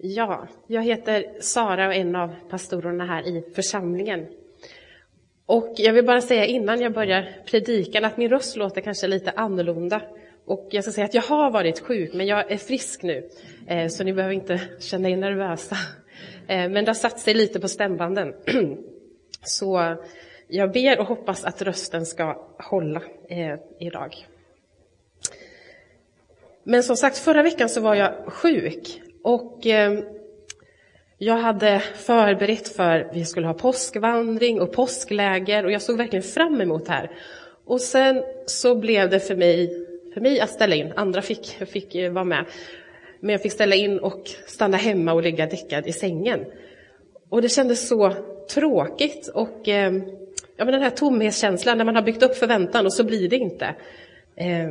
Ja, 0.00 0.46
jag 0.66 0.82
heter 0.82 1.26
Sara 1.40 1.86
och 1.86 1.94
är 1.94 1.98
en 2.00 2.16
av 2.16 2.34
pastorerna 2.50 3.04
här 3.04 3.22
i 3.22 3.44
församlingen. 3.54 4.26
Och 5.46 5.74
jag 5.76 5.92
vill 5.92 6.04
bara 6.04 6.20
säga 6.20 6.44
innan 6.44 6.80
jag 6.80 6.92
börjar 6.92 7.42
predikan 7.46 8.04
att 8.04 8.16
min 8.16 8.30
röst 8.30 8.56
låter 8.56 8.80
kanske 8.80 9.06
lite 9.06 9.30
annorlunda. 9.30 10.02
Och 10.44 10.68
jag 10.70 10.84
ska 10.84 10.92
säga 10.92 11.04
att 11.04 11.14
jag 11.14 11.22
har 11.22 11.50
varit 11.50 11.80
sjuk, 11.80 12.14
men 12.14 12.26
jag 12.26 12.50
är 12.50 12.56
frisk 12.56 13.02
nu. 13.02 13.28
Eh, 13.66 13.88
så 13.88 14.04
ni 14.04 14.12
behöver 14.12 14.34
inte 14.34 14.60
känna 14.78 15.08
er 15.08 15.16
nervösa. 15.16 15.76
Eh, 16.48 16.68
men 16.68 16.84
det 16.84 16.88
har 16.88 16.94
satt 16.94 17.20
sig 17.20 17.34
lite 17.34 17.60
på 17.60 17.68
stämbanden. 17.68 18.34
Så 19.42 19.96
jag 20.48 20.72
ber 20.72 20.98
och 21.00 21.06
hoppas 21.06 21.44
att 21.44 21.62
rösten 21.62 22.06
ska 22.06 22.48
hålla 22.58 23.02
eh, 23.28 23.58
idag. 23.78 24.26
Men 26.62 26.82
som 26.82 26.96
sagt, 26.96 27.18
förra 27.18 27.42
veckan 27.42 27.68
så 27.68 27.80
var 27.80 27.94
jag 27.94 28.12
sjuk 28.26 29.02
och 29.28 29.66
eh, 29.66 29.98
jag 31.18 31.36
hade 31.36 31.80
förberett 31.80 32.68
för 32.68 33.10
vi 33.12 33.24
skulle 33.24 33.46
ha 33.46 33.54
påskvandring 33.54 34.60
och 34.60 34.72
påskläger 34.72 35.64
och 35.64 35.72
jag 35.72 35.82
såg 35.82 35.96
verkligen 35.96 36.22
fram 36.22 36.60
emot 36.60 36.86
det 36.86 36.92
här. 36.92 37.10
Och 37.64 37.80
sen 37.80 38.22
så 38.46 38.74
blev 38.74 39.10
det 39.10 39.20
för 39.20 39.36
mig, 39.36 39.86
för 40.14 40.20
mig 40.20 40.40
att 40.40 40.50
ställa 40.50 40.74
in, 40.74 40.92
andra 40.96 41.22
fick, 41.22 41.46
fick 41.46 41.94
eh, 41.94 42.12
vara 42.12 42.24
med. 42.24 42.44
Men 43.20 43.30
jag 43.30 43.42
fick 43.42 43.52
ställa 43.52 43.76
in 43.76 43.98
och 43.98 44.22
stanna 44.46 44.76
hemma 44.76 45.12
och 45.12 45.22
ligga 45.22 45.46
däckad 45.46 45.86
i 45.86 45.92
sängen. 45.92 46.44
Och 47.28 47.42
det 47.42 47.48
kändes 47.48 47.88
så 47.88 48.12
tråkigt 48.54 49.28
och 49.34 49.68
eh, 49.68 49.92
ja, 50.56 50.64
men 50.64 50.72
den 50.72 50.82
här 50.82 50.90
tomhetskänslan 50.90 51.78
när 51.78 51.84
man 51.84 51.96
har 51.96 52.02
byggt 52.02 52.22
upp 52.22 52.36
förväntan 52.36 52.86
och 52.86 52.92
så 52.92 53.04
blir 53.04 53.28
det 53.28 53.36
inte. 53.36 53.74
Eh, 54.36 54.68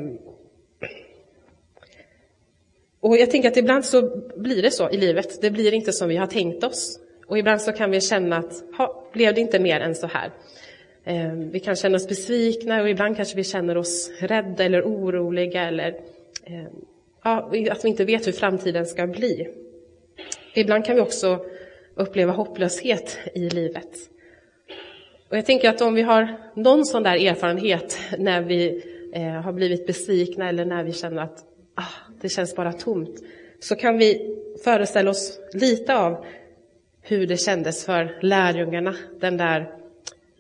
och 3.08 3.18
jag 3.18 3.32
tänker 3.32 3.50
att 3.50 3.58
ibland 3.58 3.86
så 3.86 4.22
blir 4.36 4.62
det 4.62 4.72
så 4.72 4.90
i 4.90 4.98
livet. 4.98 5.42
Det 5.42 5.52
blir 5.52 5.74
inte 5.74 5.92
som 5.92 6.10
vi 6.10 6.18
har 6.18 6.28
tänkt 6.28 6.64
oss. 6.64 7.00
Och 7.28 7.38
ibland 7.38 7.62
så 7.62 7.72
kan 7.72 7.92
vi 7.92 8.02
känna 8.02 8.38
att, 8.38 8.64
ha, 8.78 9.10
blev 9.14 9.34
det 9.34 9.42
inte 9.42 9.60
mer 9.60 9.80
än 9.80 9.96
så 9.96 10.08
här? 10.08 10.32
Eh, 11.04 11.34
vi 11.34 11.60
kan 11.60 11.76
känna 11.76 11.96
oss 11.96 12.08
besvikna 12.08 12.82
och 12.82 12.90
ibland 12.90 13.16
kanske 13.16 13.36
vi 13.36 13.44
känner 13.44 13.78
oss 13.78 14.12
rädda 14.20 14.64
eller 14.64 14.82
oroliga 14.82 15.68
eller 15.68 15.88
eh, 16.44 16.66
ja, 17.24 17.52
att 17.72 17.86
vi 17.86 17.90
inte 17.90 18.06
vet 18.06 18.28
hur 18.28 18.32
framtiden 18.32 18.86
ska 18.86 19.08
bli. 19.08 19.48
Ibland 20.54 20.86
kan 20.86 20.96
vi 20.96 21.02
också 21.02 21.46
uppleva 21.96 22.32
hopplöshet 22.32 23.18
i 23.34 23.50
livet. 23.50 23.90
Och 25.30 25.38
jag 25.38 25.46
tänker 25.46 25.70
att 25.70 25.82
om 25.82 25.94
vi 25.94 26.02
har 26.02 26.40
någon 26.56 26.86
sån 26.86 27.04
där 27.04 27.26
erfarenhet 27.26 28.00
när 28.18 28.42
vi 28.42 28.84
eh, 29.14 29.24
har 29.24 29.54
blivit 29.54 29.88
besvikna 29.88 30.50
eller 30.50 30.66
när 30.66 30.84
vi 30.84 30.94
känner 30.94 31.22
att 31.22 31.40
ah, 31.76 32.07
det 32.28 32.32
känns 32.32 32.56
bara 32.56 32.74
tomt, 32.74 33.24
så 33.60 33.76
kan 33.76 33.98
vi 33.98 34.36
föreställa 34.64 35.12
oss 35.12 35.40
lite 35.54 35.96
av 35.96 36.26
hur 37.02 37.28
det 37.28 37.38
kändes 37.38 37.86
för 37.86 38.20
lärjungarna 38.22 38.96
den 39.20 39.38
där 39.38 39.74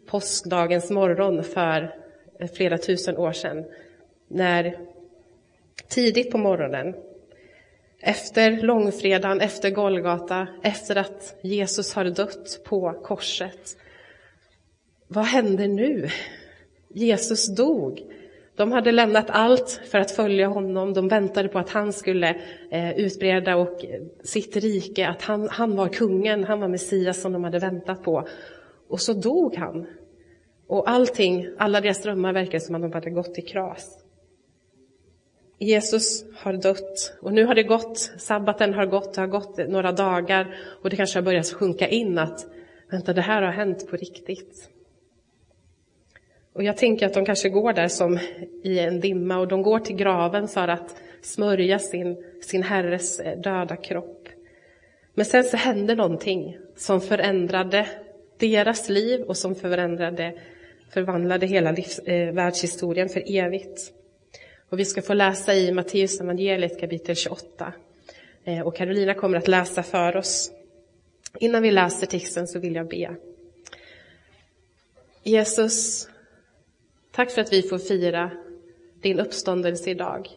påskdagens 0.05 0.89
morgon 0.89 1.43
för 1.43 1.95
eh, 2.39 2.49
flera 2.51 2.77
tusen 2.77 3.17
år 3.17 3.31
sedan. 3.31 3.65
När 4.27 4.79
tidigt 5.87 6.31
på 6.31 6.37
morgonen, 6.37 6.95
efter 7.99 8.51
långfredagen, 8.51 9.41
efter 9.41 9.69
Golgata, 9.69 10.47
efter 10.63 10.95
att 10.95 11.35
Jesus 11.41 11.93
har 11.93 12.05
dött 12.05 12.61
på 12.63 13.01
korset. 13.03 13.77
Vad 15.07 15.25
händer 15.25 15.67
nu? 15.67 16.09
Jesus 16.87 17.55
dog. 17.55 18.03
De 18.57 18.71
hade 18.71 18.91
lämnat 18.91 19.25
allt 19.29 19.81
för 19.91 19.97
att 19.97 20.11
följa 20.11 20.47
honom. 20.47 20.93
De 20.93 21.07
väntade 21.07 21.49
på 21.49 21.59
att 21.59 21.69
han 21.69 21.93
skulle 21.93 22.35
eh, 22.71 22.91
utbreda 22.99 23.55
och 23.55 23.85
eh, 23.85 24.01
sitt 24.23 24.55
rike, 24.55 25.07
att 25.07 25.21
han, 25.21 25.49
han 25.49 25.75
var 25.75 25.87
kungen, 25.87 26.43
han 26.43 26.59
var 26.59 26.67
Messias 26.67 27.21
som 27.21 27.33
de 27.33 27.43
hade 27.43 27.59
väntat 27.59 28.03
på. 28.03 28.27
Och 28.89 29.01
så 29.01 29.13
dog 29.13 29.55
han. 29.55 29.87
Och 30.67 30.89
allting, 30.89 31.47
alla 31.57 31.81
deras 31.81 32.01
drömmar 32.01 32.33
verkade 32.33 32.59
som 32.59 32.75
att 32.75 32.81
de 32.81 32.93
hade 32.93 33.09
gått 33.09 33.37
i 33.37 33.41
kras. 33.41 34.03
Jesus 35.59 36.25
har 36.35 36.53
dött 36.53 37.13
och 37.21 37.33
nu 37.33 37.45
har 37.45 37.55
det 37.55 37.63
gått, 37.63 37.97
sabbaten 38.17 38.73
har 38.73 38.85
gått, 38.85 39.13
det 39.13 39.21
har 39.21 39.27
gått 39.27 39.57
några 39.57 39.91
dagar 39.91 40.55
och 40.83 40.89
det 40.89 40.95
kanske 40.95 41.19
har 41.19 41.23
börjat 41.23 41.53
sjunka 41.53 41.87
in 41.87 42.17
att 42.17 42.45
vänta, 42.91 43.13
det 43.13 43.21
här 43.21 43.41
har 43.41 43.51
hänt 43.51 43.89
på 43.89 43.95
riktigt. 43.95 44.69
Och 46.57 46.63
jag 46.63 46.77
tänker 46.77 47.05
att 47.05 47.13
de 47.13 47.25
kanske 47.25 47.49
går 47.49 47.73
där 47.73 47.87
som 47.87 48.19
i 48.63 48.79
en 48.79 48.99
dimma 48.99 49.37
och 49.37 49.47
de 49.47 49.61
går 49.61 49.79
till 49.79 49.95
graven 49.95 50.47
för 50.47 50.67
att 50.67 50.95
smörja 51.21 51.79
sin, 51.79 52.23
sin 52.41 52.63
herres 52.63 53.19
eh, 53.19 53.39
döda 53.39 53.75
kropp. 53.75 54.29
Men 55.13 55.25
sen 55.25 55.43
så 55.43 55.57
hände 55.57 55.95
någonting 55.95 56.57
som 56.75 57.01
förändrade 57.01 57.87
deras 58.37 58.89
liv 58.89 59.21
och 59.21 59.37
som 59.37 59.55
förändrade, 59.55 60.33
förvandlade 60.93 61.45
hela 61.45 61.71
livs, 61.71 61.99
eh, 61.99 62.33
världshistorien 62.33 63.09
för 63.09 63.37
evigt. 63.37 63.93
Och 64.69 64.79
vi 64.79 64.85
ska 64.85 65.01
få 65.01 65.13
läsa 65.13 65.55
i 65.55 65.71
Matteus 65.71 66.21
evangeliet 66.21 66.79
kapitel 66.79 67.15
28. 67.15 67.73
Eh, 68.43 68.61
och 68.61 68.75
Carolina 68.75 69.13
kommer 69.13 69.37
att 69.37 69.47
läsa 69.47 69.83
för 69.83 70.17
oss. 70.17 70.51
Innan 71.39 71.63
vi 71.63 71.71
läser 71.71 72.07
texten 72.07 72.47
så 72.47 72.59
vill 72.59 72.75
jag 72.75 72.87
be. 72.87 73.15
Jesus, 75.23 76.07
tack 77.17 77.31
för 77.31 77.41
att 77.41 77.53
vi 77.53 77.61
får 77.61 77.77
fira 77.77 78.31
din 79.01 79.19
uppståndelse 79.19 79.89
idag. 79.89 80.29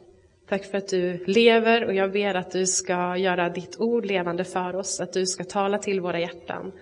Tack 0.48 0.64
för 0.64 0.78
att 0.78 0.88
du 0.88 1.24
lever 1.26 1.84
och 1.84 1.94
jag 1.94 2.12
ber 2.12 2.34
att 2.34 2.50
du 2.50 2.66
ska 2.66 3.16
göra 3.16 3.48
ditt 3.48 3.80
ord 3.80 4.06
levande 4.06 4.44
för 4.44 4.76
oss, 4.76 5.00
att 5.00 5.12
du 5.12 5.26
ska 5.26 5.44
tala 5.44 5.78
till 5.78 6.00
våra 6.00 6.20
hjärtan 6.20 6.72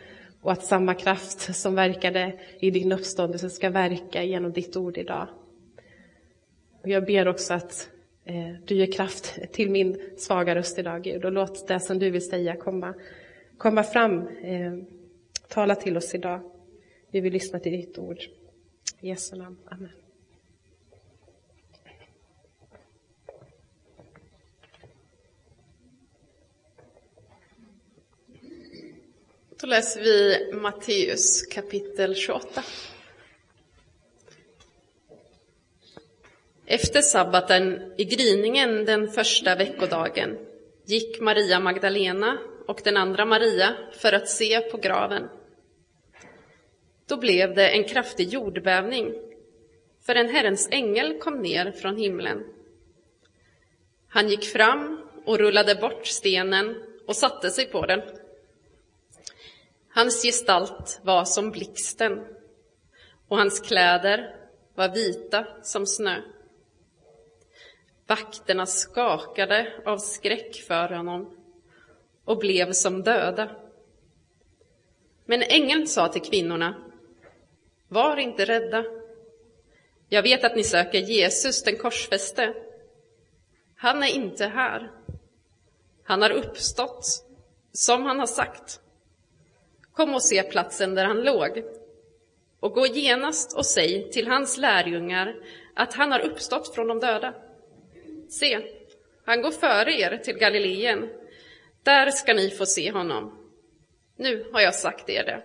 och 0.41 0.53
att 0.53 0.65
samma 0.65 0.95
kraft 0.95 1.57
som 1.57 1.75
verkade 1.75 2.41
i 2.61 2.71
din 2.71 2.93
uppståndelse 2.93 3.51
ska 3.51 3.71
verka 3.71 4.23
genom 4.23 4.53
ditt 4.53 4.77
ord 4.77 4.99
idag. 4.99 5.29
Och 6.83 6.89
jag 6.89 7.07
ber 7.07 7.29
också 7.29 7.55
att 7.55 7.89
eh, 8.25 8.55
du 8.65 8.75
ger 8.75 8.93
kraft 8.93 9.39
till 9.53 9.71
min 9.71 10.01
svaga 10.17 10.55
röst 10.55 10.79
idag, 10.79 11.03
Gud, 11.03 11.25
och 11.25 11.33
låt 11.33 11.69
det 11.69 11.81
som 11.81 11.99
du 11.99 12.11
vill 12.11 12.29
säga 12.29 12.57
komma, 12.57 12.95
komma 13.57 13.83
fram. 13.83 14.29
Eh, 14.29 14.73
tala 15.49 15.75
till 15.75 15.97
oss 15.97 16.15
idag. 16.15 16.41
Vi 17.11 17.21
vill 17.21 17.33
lyssna 17.33 17.59
till 17.59 17.73
ditt 17.73 17.99
ord. 17.99 18.19
I 19.01 19.09
Jesu 19.09 19.37
namn. 19.37 19.57
Amen. 19.71 19.93
Då 29.61 29.67
läser 29.67 30.01
vi 30.01 30.51
Matteus 30.53 31.43
kapitel 31.43 32.15
28. 32.15 32.63
Efter 36.67 37.01
sabbaten 37.01 37.93
i 37.97 38.05
gryningen 38.05 38.85
den 38.85 39.09
första 39.09 39.57
veckodagen 39.57 40.39
gick 40.85 41.21
Maria 41.21 41.61
Magdalena 41.61 42.39
och 42.67 42.81
den 42.85 42.97
andra 42.97 43.25
Maria 43.25 43.77
för 43.93 44.13
att 44.13 44.29
se 44.29 44.61
på 44.61 44.77
graven. 44.77 45.29
Då 47.09 47.17
blev 47.17 47.55
det 47.55 47.69
en 47.69 47.85
kraftig 47.85 48.29
jordbävning, 48.29 49.15
för 50.07 50.15
en 50.15 50.29
Herrens 50.29 50.69
ängel 50.71 51.19
kom 51.19 51.43
ner 51.43 51.73
från 51.73 51.97
himlen. 51.97 52.45
Han 54.09 54.29
gick 54.29 54.45
fram 54.45 55.09
och 55.25 55.39
rullade 55.39 55.75
bort 55.75 56.07
stenen 56.07 56.83
och 57.07 57.17
satte 57.17 57.51
sig 57.51 57.67
på 57.67 57.87
den. 57.87 58.03
Hans 59.89 60.23
gestalt 60.23 61.01
var 61.03 61.25
som 61.25 61.51
blixten 61.51 62.25
och 63.29 63.37
hans 63.37 63.61
kläder 63.61 64.37
var 64.75 64.95
vita 64.95 65.47
som 65.63 65.87
snö. 65.87 66.23
Vakterna 68.07 68.67
skakade 68.67 69.73
av 69.85 69.99
skräck 69.99 70.57
för 70.57 70.89
honom 70.89 71.37
och 72.25 72.39
blev 72.39 72.73
som 72.73 73.03
döda. 73.03 73.57
Men 75.25 75.43
ängeln 75.43 75.87
sa 75.87 76.09
till 76.09 76.23
kvinnorna, 76.23 76.88
var 77.89 78.17
inte 78.17 78.45
rädda. 78.45 78.85
Jag 80.09 80.23
vet 80.23 80.45
att 80.45 80.57
ni 80.57 80.65
söker 80.65 80.99
Jesus, 80.99 81.63
den 81.63 81.77
korsfäste. 81.77 82.55
Han 83.77 84.03
är 84.03 84.15
inte 84.15 84.47
här. 84.47 84.91
Han 86.05 86.23
har 86.23 86.31
uppstått, 86.31 87.25
som 87.73 88.07
han 88.07 88.19
har 88.19 88.27
sagt. 88.27 88.81
Kom 89.93 90.15
och 90.15 90.23
se 90.23 90.43
platsen 90.43 90.95
där 90.95 91.05
han 91.05 91.21
låg 91.21 91.65
och 92.61 92.73
gå 92.73 92.87
genast 92.87 93.57
och 93.57 93.67
säg 93.67 94.11
till 94.11 94.29
hans 94.29 94.57
lärjungar 94.57 95.35
att 95.75 95.95
han 95.95 96.13
har 96.13 96.21
uppstått 96.21 96.75
från 96.75 96.89
de 96.89 97.01
döda. 97.01 97.35
Se, 98.29 98.61
han 99.25 99.43
går 99.43 99.51
före 99.51 100.01
er 100.01 100.17
till 100.17 100.39
Galileen. 100.39 101.09
Där 101.83 102.11
ska 102.11 102.35
ni 102.35 102.51
få 102.51 102.67
se 102.67 102.93
honom. 102.93 103.49
Nu 104.17 104.51
har 104.53 104.61
jag 104.61 104.75
sagt 104.75 105.09
er 105.09 105.25
det. 105.25 105.43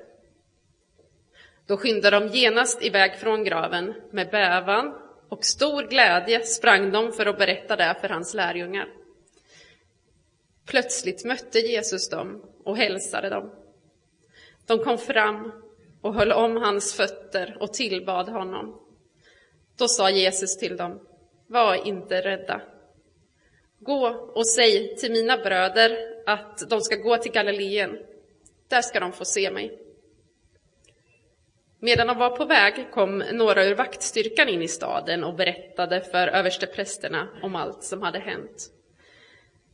Då 1.68 1.77
skyndade 1.77 2.19
de 2.19 2.27
genast 2.27 2.83
iväg 2.83 3.15
från 3.15 3.44
graven 3.44 3.94
med 4.12 4.30
bävan 4.30 4.94
och 5.30 5.45
stor 5.45 5.83
glädje 5.83 6.45
sprang 6.45 6.92
de 6.92 7.12
för 7.12 7.25
att 7.25 7.38
berätta 7.38 7.75
det 7.75 7.95
för 8.01 8.10
hans 8.10 8.33
lärjungar. 8.33 8.89
Plötsligt 10.65 11.25
mötte 11.25 11.60
Jesus 11.60 12.10
dem 12.10 12.44
och 12.63 12.77
hälsade 12.77 13.30
dem. 13.30 13.51
De 14.65 14.80
kom 14.80 14.98
fram 14.98 15.51
och 16.01 16.13
höll 16.13 16.31
om 16.31 16.57
hans 16.57 16.94
fötter 16.94 17.57
och 17.60 17.74
tillbad 17.74 18.30
honom. 18.30 18.80
Då 19.77 19.88
sa 19.88 20.10
Jesus 20.10 20.57
till 20.57 20.77
dem, 20.77 21.00
var 21.48 21.88
inte 21.88 22.21
rädda. 22.21 22.62
Gå 23.80 24.07
och 24.07 24.48
säg 24.48 24.95
till 24.95 25.12
mina 25.12 25.38
bröder 25.38 25.98
att 26.25 26.69
de 26.69 26.81
ska 26.81 26.95
gå 26.95 27.18
till 27.18 27.31
Galileen. 27.31 28.00
Där 28.68 28.81
ska 28.81 29.00
de 29.00 29.12
få 29.12 29.25
se 29.25 29.51
mig. 29.51 29.82
Medan 31.83 32.07
de 32.07 32.18
var 32.18 32.30
på 32.30 32.45
väg 32.45 32.91
kom 32.91 33.18
några 33.18 33.65
ur 33.65 33.75
vaktstyrkan 33.75 34.50
in 34.50 34.62
i 34.62 34.68
staden 34.68 35.24
och 35.24 35.35
berättade 35.35 36.01
för 36.01 36.27
översteprästerna 36.27 37.27
om 37.41 37.56
allt 37.56 37.83
som 37.83 38.01
hade 38.01 38.19
hänt. 38.19 38.69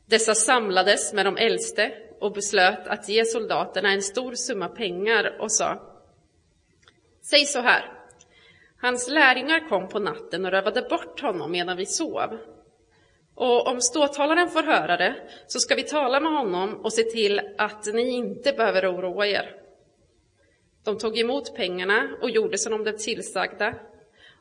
Dessa 0.05 0.35
samlades 0.35 1.13
med 1.13 1.25
de 1.25 1.37
äldste 1.37 1.91
och 2.19 2.31
beslöt 2.31 2.87
att 2.87 3.09
ge 3.09 3.25
soldaterna 3.25 3.91
en 3.91 4.01
stor 4.01 4.33
summa 4.35 4.67
pengar 4.67 5.37
och 5.39 5.51
sa 5.51 5.95
Säg 7.21 7.45
så 7.45 7.59
här, 7.59 7.91
hans 8.81 9.09
lärjungar 9.09 9.69
kom 9.69 9.87
på 9.87 9.99
natten 9.99 10.45
och 10.45 10.51
rövade 10.51 10.81
bort 10.81 11.21
honom 11.21 11.51
medan 11.51 11.77
vi 11.77 11.85
sov. 11.85 12.37
Och 13.35 13.67
om 13.67 13.81
ståthållaren 13.81 14.49
får 14.49 14.63
höra 14.63 14.97
det 14.97 15.15
så 15.47 15.59
ska 15.59 15.75
vi 15.75 15.83
tala 15.83 16.19
med 16.19 16.31
honom 16.31 16.75
och 16.75 16.93
se 16.93 17.03
till 17.03 17.41
att 17.57 17.85
ni 17.93 18.09
inte 18.09 18.53
behöver 18.53 18.95
oroa 18.95 19.27
er. 19.27 19.58
De 20.89 20.97
tog 20.97 21.19
emot 21.19 21.55
pengarna 21.55 22.17
och 22.21 22.29
gjorde 22.29 22.57
som 22.57 22.71
de 22.71 22.83
blev 22.83 22.97
tillsagda 22.97 23.75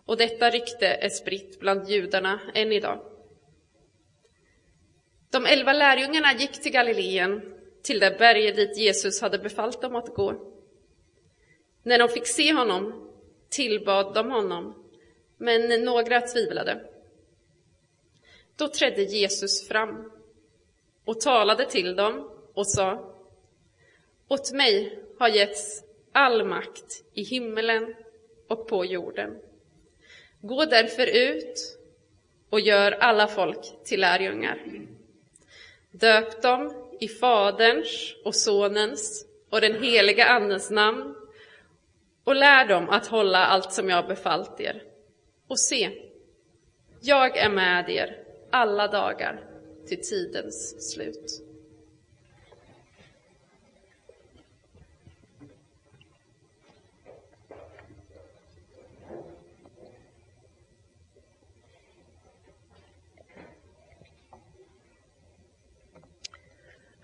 och 0.07 0.17
detta 0.17 0.51
rykte 0.51 0.87
är 0.87 1.09
spritt 1.09 1.61
bland 1.61 1.89
judarna 1.89 2.41
än 2.55 2.73
idag. 2.73 3.01
De 5.31 5.47
elva 5.47 5.73
lärjungarna 5.73 6.33
gick 6.33 6.53
till 6.53 6.73
Galileen, 6.73 7.55
till 7.83 8.01
det 8.01 8.19
berg 8.19 8.53
dit 8.53 8.79
Jesus 8.79 9.21
hade 9.21 9.39
befallt 9.39 9.81
dem 9.81 9.97
att 9.97 10.15
gå. 10.15 10.53
När 11.83 11.99
de 11.99 12.09
fick 12.09 12.27
se 12.27 12.53
honom 12.53 13.11
tillbad 13.49 14.15
de 14.15 14.31
honom, 14.31 14.75
men 15.37 15.85
några 15.85 16.21
tvivlade. 16.21 16.85
Då 18.57 18.69
trädde 18.69 19.03
Jesus 19.03 19.69
fram 19.69 20.13
och 21.05 21.21
talade 21.21 21.71
till 21.71 21.97
dem 21.97 22.31
och 22.55 22.67
sa 22.67 23.15
Åt 24.29 24.53
mig 24.53 24.99
har 25.19 25.29
getts 25.29 25.88
all 26.19 26.45
makt 26.45 27.05
i 27.15 27.23
himmelen 27.23 27.95
och 28.49 28.69
på 28.69 28.85
jorden. 28.85 29.39
Gå 30.41 30.65
därför 30.65 31.07
ut 31.07 31.79
och 32.51 32.61
gör 32.61 32.93
alla 32.93 33.27
folk 33.27 33.85
till 33.85 34.01
lärjungar. 34.01 34.59
Döp 35.91 36.43
dem 36.43 36.91
i 37.01 37.09
Faderns 37.09 38.17
och 38.25 38.35
Sonens 38.35 39.27
och 39.51 39.61
den 39.61 39.83
heliga 39.83 40.25
Andens 40.25 40.71
namn 40.71 41.15
och 42.25 42.37
lär 42.37 42.69
dem 42.69 42.89
att 42.89 43.07
hålla 43.07 43.47
allt 43.47 43.73
som 43.73 43.89
jag 43.89 44.07
befallt 44.07 44.61
er. 44.61 44.83
Och 45.49 45.61
se, 45.61 45.91
jag 47.01 47.37
är 47.37 47.51
med 47.51 47.91
er 47.91 48.25
alla 48.51 48.89
dagar 48.89 49.41
till 49.87 50.01
tidens 50.01 50.93
slut. 50.93 51.48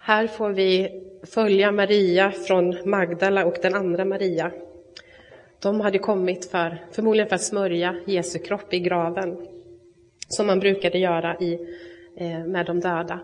Här 0.06 0.26
får 0.26 0.50
vi 0.50 1.02
följa 1.22 1.72
Maria 1.72 2.30
från 2.30 2.76
Magdala 2.84 3.44
och 3.44 3.56
den 3.62 3.74
andra 3.74 4.04
Maria. 4.04 4.50
De 5.58 5.80
hade 5.80 5.98
kommit 5.98 6.50
för, 6.50 6.78
förmodligen 6.92 7.28
för 7.28 7.34
att 7.34 7.42
smörja 7.42 7.96
Jesu 8.06 8.38
kropp 8.38 8.74
i 8.74 8.80
graven, 8.80 9.46
som 10.28 10.46
man 10.46 10.60
brukade 10.60 10.98
göra 10.98 11.36
i, 11.40 11.58
eh, 12.16 12.44
med 12.44 12.66
de 12.66 12.80
döda. 12.80 13.20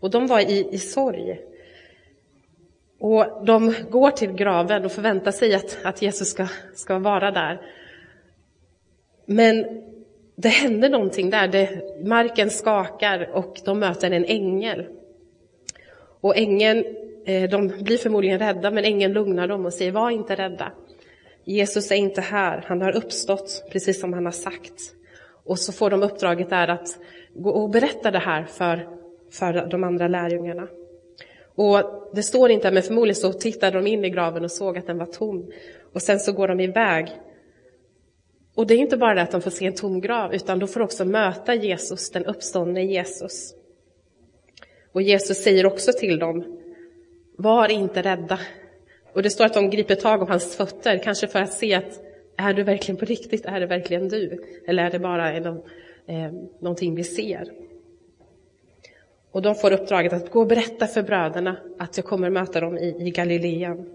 Och 0.00 0.10
de 0.10 0.26
var 0.26 0.40
i, 0.40 0.68
i 0.70 0.78
sorg. 0.78 1.40
Och 2.98 3.44
de 3.44 3.74
går 3.90 4.10
till 4.10 4.32
graven 4.32 4.84
och 4.84 4.92
förväntar 4.92 5.32
sig 5.32 5.54
att, 5.54 5.78
att 5.82 6.02
Jesus 6.02 6.30
ska, 6.30 6.46
ska 6.74 6.98
vara 6.98 7.30
där. 7.30 7.60
Men 9.26 9.82
det 10.34 10.48
händer 10.48 10.88
någonting 10.88 11.30
där, 11.30 11.48
det, 11.48 11.82
marken 12.04 12.50
skakar 12.50 13.30
och 13.32 13.60
de 13.64 13.78
möter 13.78 14.10
en 14.10 14.24
ängel. 14.24 14.86
Och 16.20 16.36
ängeln, 16.36 16.84
eh, 17.26 17.50
de 17.50 17.68
blir 17.68 17.96
förmodligen 17.96 18.38
rädda, 18.38 18.70
men 18.70 18.84
ängeln 18.84 19.12
lugnar 19.12 19.48
dem 19.48 19.66
och 19.66 19.74
säger 19.74 19.92
var 19.92 20.10
inte 20.10 20.34
rädda. 20.34 20.72
Jesus 21.44 21.90
är 21.90 21.96
inte 21.96 22.20
här, 22.20 22.64
han 22.66 22.80
har 22.80 22.96
uppstått 22.96 23.64
precis 23.72 24.00
som 24.00 24.12
han 24.12 24.24
har 24.24 24.32
sagt. 24.32 24.94
Och 25.44 25.58
så 25.58 25.72
får 25.72 25.90
de 25.90 26.02
uppdraget 26.02 26.50
där 26.50 26.68
att 26.68 26.98
gå 27.34 27.50
och 27.50 27.70
berätta 27.70 28.10
det 28.10 28.18
här 28.18 28.44
för, 28.44 28.88
för 29.30 29.66
de 29.70 29.84
andra 29.84 30.08
lärjungarna. 30.08 30.68
Och 31.54 32.08
det 32.14 32.22
står 32.22 32.50
inte, 32.50 32.70
men 32.70 32.82
förmodligen 32.82 33.14
så 33.14 33.32
tittade 33.32 33.78
de 33.78 33.86
in 33.86 34.04
i 34.04 34.10
graven 34.10 34.44
och 34.44 34.52
såg 34.52 34.78
att 34.78 34.86
den 34.86 34.98
var 34.98 35.06
tom. 35.06 35.50
Och 35.92 36.02
sen 36.02 36.20
så 36.20 36.32
går 36.32 36.48
de 36.48 36.60
iväg. 36.60 37.08
Och 38.54 38.66
det 38.66 38.74
är 38.74 38.78
inte 38.78 38.96
bara 38.96 39.14
det 39.14 39.22
att 39.22 39.30
de 39.30 39.40
får 39.40 39.50
se 39.50 39.66
en 39.66 39.74
tom 39.74 40.00
grav, 40.00 40.34
utan 40.34 40.58
de 40.58 40.68
får 40.68 40.80
också 40.80 41.04
möta 41.04 41.54
Jesus, 41.54 42.10
den 42.10 42.24
uppståndne 42.24 42.84
Jesus. 42.84 43.54
Och 44.98 45.02
Jesus 45.02 45.38
säger 45.38 45.66
också 45.66 45.92
till 45.92 46.18
dem, 46.18 46.58
var 47.36 47.68
inte 47.68 48.02
rädda. 48.02 48.40
Och 49.12 49.22
det 49.22 49.30
står 49.30 49.44
att 49.44 49.54
de 49.54 49.70
griper 49.70 49.94
tag 49.94 50.22
om 50.22 50.28
hans 50.28 50.56
fötter, 50.56 50.98
kanske 50.98 51.26
för 51.26 51.38
att 51.38 51.52
se 51.52 51.74
att 51.74 52.00
är 52.36 52.54
du 52.54 52.62
verkligen 52.62 52.96
på 52.96 53.04
riktigt? 53.04 53.46
Är 53.46 53.60
det 53.60 53.66
verkligen 53.66 54.08
du? 54.08 54.44
Eller 54.66 54.84
är 54.84 54.90
det 54.90 54.98
bara 54.98 55.32
en, 55.32 55.46
eh, 56.06 56.32
någonting 56.60 56.94
vi 56.94 57.04
ser? 57.04 57.52
Och 59.30 59.42
de 59.42 59.54
får 59.54 59.72
uppdraget 59.72 60.12
att 60.12 60.30
gå 60.30 60.40
och 60.40 60.46
berätta 60.46 60.86
för 60.86 61.02
bröderna 61.02 61.56
att 61.78 61.96
jag 61.96 62.06
kommer 62.06 62.30
möta 62.30 62.60
dem 62.60 62.78
i, 62.78 62.96
i 63.06 63.10
Galileen. 63.10 63.90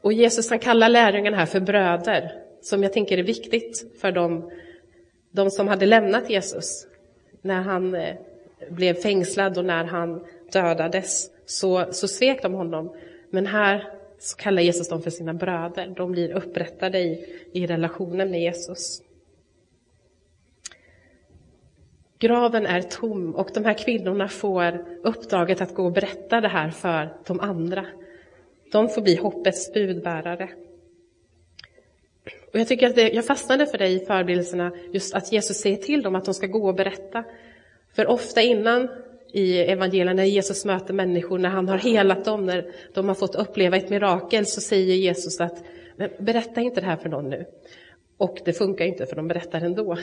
Och 0.00 0.12
Jesus 0.12 0.50
han 0.50 0.58
kallar 0.58 0.88
lärjungarna 0.88 1.36
här 1.36 1.46
för 1.46 1.60
bröder, 1.60 2.32
som 2.62 2.82
jag 2.82 2.92
tänker 2.92 3.18
är 3.18 3.22
viktigt 3.22 3.98
för 4.00 4.12
dem, 4.12 4.50
de 5.30 5.50
som 5.50 5.68
hade 5.68 5.86
lämnat 5.86 6.30
Jesus 6.30 6.86
när 7.42 7.62
han 7.62 7.94
eh, 7.94 8.16
blev 8.70 8.94
fängslad 8.94 9.58
och 9.58 9.64
när 9.64 9.84
han 9.84 10.24
dödades 10.52 11.30
så, 11.46 11.84
så 11.90 12.08
svek 12.08 12.42
de 12.42 12.52
honom. 12.52 12.96
Men 13.30 13.46
här 13.46 13.88
så 14.18 14.36
kallar 14.36 14.62
Jesus 14.62 14.88
dem 14.88 15.02
för 15.02 15.10
sina 15.10 15.34
bröder. 15.34 15.94
De 15.96 16.12
blir 16.12 16.32
upprättade 16.32 16.98
i, 16.98 17.26
i 17.52 17.66
relationen 17.66 18.30
med 18.30 18.40
Jesus. 18.40 19.02
Graven 22.18 22.66
är 22.66 22.82
tom 22.82 23.34
och 23.34 23.50
de 23.54 23.64
här 23.64 23.74
kvinnorna 23.74 24.28
får 24.28 24.84
uppdraget 25.02 25.60
att 25.60 25.74
gå 25.74 25.84
och 25.84 25.92
berätta 25.92 26.40
det 26.40 26.48
här 26.48 26.70
för 26.70 27.16
de 27.26 27.40
andra. 27.40 27.86
De 28.72 28.88
får 28.88 29.02
bli 29.02 29.16
hoppets 29.16 29.72
budbärare. 29.72 30.48
Och 32.52 32.60
jag 32.60 32.68
tycker 32.68 32.86
att 32.86 32.94
det, 32.94 33.12
jag 33.12 33.26
fastnade 33.26 33.66
för 33.66 33.78
det 33.78 33.88
i 33.88 33.98
förberedelserna, 33.98 34.72
just 34.92 35.14
att 35.14 35.32
Jesus 35.32 35.56
säger 35.56 35.76
till 35.76 36.02
dem 36.02 36.14
att 36.14 36.24
de 36.24 36.34
ska 36.34 36.46
gå 36.46 36.68
och 36.68 36.74
berätta. 36.74 37.24
För 37.96 38.06
ofta 38.06 38.42
innan 38.42 38.88
i 39.32 39.58
evangelierna 39.58 40.12
när 40.12 40.24
Jesus 40.24 40.64
möter 40.64 40.94
människor, 40.94 41.38
när 41.38 41.48
han 41.48 41.68
har 41.68 41.78
helat 41.78 42.24
dem, 42.24 42.46
när 42.46 42.70
de 42.94 43.08
har 43.08 43.14
fått 43.14 43.34
uppleva 43.34 43.76
ett 43.76 43.90
mirakel, 43.90 44.46
så 44.46 44.60
säger 44.60 44.94
Jesus 44.94 45.40
att 45.40 45.64
berätta 46.18 46.60
inte 46.60 46.80
det 46.80 46.86
här 46.86 46.96
för 46.96 47.08
någon 47.08 47.30
nu. 47.30 47.44
Och 48.16 48.38
det 48.44 48.52
funkar 48.52 48.84
inte, 48.84 49.06
för 49.06 49.16
de 49.16 49.28
berättar 49.28 49.60
ändå. 49.60 49.96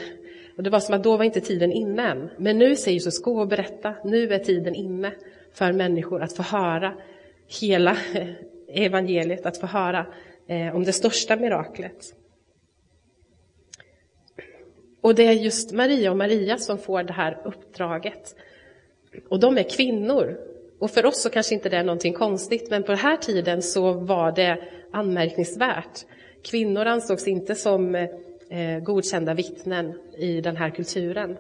Och 0.58 0.64
det 0.64 0.70
var 0.70 0.80
som 0.80 0.96
att 0.96 1.04
då 1.04 1.18
var 1.18 1.26
inte 1.26 1.42
tiden 1.42 1.72
inne 1.72 2.12
än. 2.12 2.30
Men 2.38 2.58
nu 2.58 2.76
säger 2.76 2.94
Jesus, 2.94 3.22
gå 3.22 3.40
och 3.40 3.48
berätta, 3.48 3.96
nu 4.04 4.34
är 4.34 4.40
tiden 4.40 4.76
inne 4.76 5.12
för 5.54 5.72
människor 5.72 6.22
att 6.22 6.34
få 6.34 6.44
höra 6.44 6.94
hela 7.62 7.98
evangeliet, 8.68 9.46
att 9.46 9.58
få 9.58 9.66
höra 9.66 10.06
eh, 10.48 10.76
om 10.76 10.84
det 10.84 10.94
största 10.94 11.36
miraklet. 11.36 12.16
Och 15.04 15.16
det 15.16 15.28
är 15.28 15.32
just 15.32 15.72
Maria 15.72 16.12
och 16.12 16.18
Maria 16.18 16.58
som 16.58 16.78
får 16.78 17.04
det 17.04 17.14
här 17.14 17.42
uppdraget. 17.46 18.36
Och 19.30 19.40
de 19.40 19.58
är 19.58 19.64
kvinnor. 19.64 20.38
Och 20.80 20.92
för 20.92 21.06
oss 21.06 21.22
så 21.22 21.30
kanske 21.30 21.56
inte 21.56 21.70
det 21.70 21.78
är 21.78 21.84
någonting 21.84 22.14
konstigt, 22.14 22.70
men 22.70 22.84
på 22.84 22.92
den 22.92 23.00
här 23.00 23.18
tiden 23.18 23.62
så 23.62 23.94
var 23.94 24.32
det 24.32 24.58
anmärkningsvärt. 24.92 26.06
Kvinnor 26.44 26.86
ansågs 26.86 27.28
inte 27.28 27.56
som 27.56 27.96
eh, 27.96 28.80
godkända 28.84 29.34
vittnen 29.34 29.94
i 30.18 30.42
den 30.42 30.58
här 30.58 30.70
kulturen. 30.70 31.38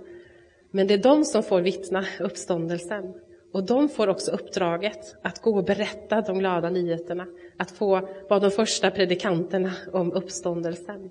Men 0.72 0.88
det 0.88 0.93
är 0.93 0.98
de 1.03 1.25
som 1.25 1.43
får 1.43 1.62
vittna 1.62 2.05
uppståndelsen. 2.20 3.13
Och 3.53 3.63
de 3.63 3.89
får 3.89 4.08
också 4.08 4.32
uppdraget 4.32 5.15
att 5.22 5.41
gå 5.41 5.58
och 5.58 5.65
berätta 5.65 6.22
de 6.22 6.39
glada 6.39 6.70
nyheterna, 6.70 7.27
att 7.58 7.72
få 7.72 8.10
vara 8.29 8.39
de 8.39 8.51
första 8.51 8.91
predikanterna 8.91 9.72
om 9.93 10.13
uppståndelsen. 10.13 11.10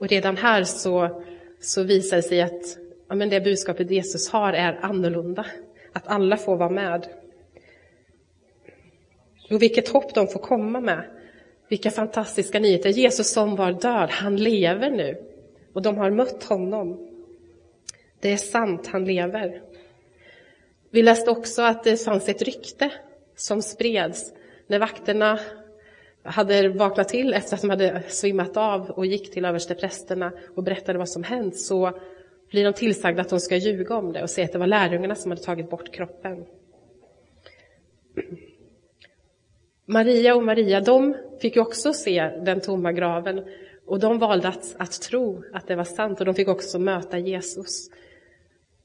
Och 0.00 0.08
redan 0.08 0.36
här 0.36 0.64
så, 0.64 1.22
så 1.60 1.82
visar 1.82 2.16
det 2.16 2.22
sig 2.22 2.42
att 2.42 2.78
ja, 3.08 3.14
men 3.14 3.28
det 3.28 3.40
budskapet 3.40 3.90
Jesus 3.90 4.28
har 4.30 4.52
är 4.52 4.78
annorlunda. 4.82 5.46
att 5.92 6.08
alla 6.08 6.36
får 6.36 6.56
vara 6.56 6.70
med. 6.70 7.06
Och 9.50 9.62
vilket 9.62 9.88
hopp 9.88 10.14
de 10.14 10.28
får 10.28 10.40
komma 10.40 10.80
med. 10.80 11.04
Vilka 11.68 11.90
fantastiska 11.90 12.58
nyheter. 12.58 12.90
Jesus 12.90 13.32
som 13.32 13.56
var 13.56 13.72
död, 13.72 14.10
han 14.10 14.36
lever 14.36 14.90
nu. 14.90 15.16
Och 15.72 15.82
de 15.82 15.96
har 15.96 16.10
mött 16.10 16.44
honom. 16.44 17.08
Det 18.20 18.32
är 18.32 18.36
sant, 18.36 18.86
han 18.86 19.04
lever. 19.04 19.62
Vi 20.90 21.02
läste 21.02 21.30
också 21.30 21.62
att 21.62 21.84
det 21.84 22.04
fanns 22.04 22.28
ett 22.28 22.42
rykte 22.42 22.92
som 23.36 23.62
spreds 23.62 24.32
när 24.66 24.78
vakterna 24.78 25.38
hade 26.22 26.68
vaknat 26.68 27.08
till 27.08 27.34
efter 27.34 27.54
att 27.54 27.60
de 27.60 27.70
hade 27.70 28.02
svimmat 28.08 28.56
av 28.56 28.90
och 28.90 29.06
gick 29.06 29.32
till 29.32 29.44
översteprästerna 29.44 30.32
och 30.54 30.62
berättade 30.62 30.98
vad 30.98 31.08
som 31.08 31.22
hänt 31.22 31.56
så 31.56 31.92
blir 32.50 32.64
de 32.64 32.72
tillsagda 32.72 33.22
att 33.22 33.28
de 33.28 33.40
ska 33.40 33.56
ljuga 33.56 33.96
om 33.96 34.12
det 34.12 34.22
och 34.22 34.30
säga 34.30 34.44
att 34.44 34.52
det 34.52 34.58
var 34.58 34.66
lärjungarna 34.66 35.14
som 35.14 35.30
hade 35.30 35.42
tagit 35.42 35.70
bort 35.70 35.92
kroppen. 35.92 36.44
Maria 39.86 40.34
och 40.34 40.44
Maria, 40.44 40.80
de 40.80 41.16
fick 41.40 41.56
ju 41.56 41.62
också 41.62 41.92
se 41.92 42.30
den 42.44 42.60
tomma 42.60 42.92
graven 42.92 43.44
och 43.86 44.00
de 44.00 44.18
valde 44.18 44.48
att, 44.48 44.76
att 44.78 45.02
tro 45.02 45.42
att 45.52 45.66
det 45.66 45.76
var 45.76 45.84
sant 45.84 46.20
och 46.20 46.26
de 46.26 46.34
fick 46.34 46.48
också 46.48 46.78
möta 46.78 47.18
Jesus. 47.18 47.90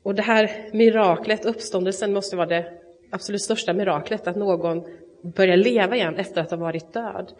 Och 0.03 0.15
det 0.15 0.21
här 0.21 0.69
miraklet, 0.73 1.45
uppståndelsen, 1.45 2.13
måste 2.13 2.35
vara 2.35 2.47
det 2.47 2.71
absolut 3.09 3.41
största 3.41 3.73
miraklet, 3.73 4.27
att 4.27 4.35
någon 4.35 4.83
börjar 5.25 5.57
leva 5.57 5.95
igen 5.95 6.15
efter 6.15 6.41
att 6.41 6.49
ha 6.49 6.57
varit 6.57 6.93
död. 6.93 7.31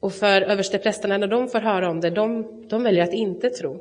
Och 0.00 0.12
för 0.12 0.42
översteprästerna, 0.42 1.18
när 1.18 1.26
de 1.26 1.48
får 1.48 1.58
höra 1.58 1.90
om 1.90 2.00
det, 2.00 2.10
de, 2.10 2.46
de 2.68 2.82
väljer 2.82 3.04
att 3.04 3.12
inte 3.12 3.50
tro. 3.50 3.80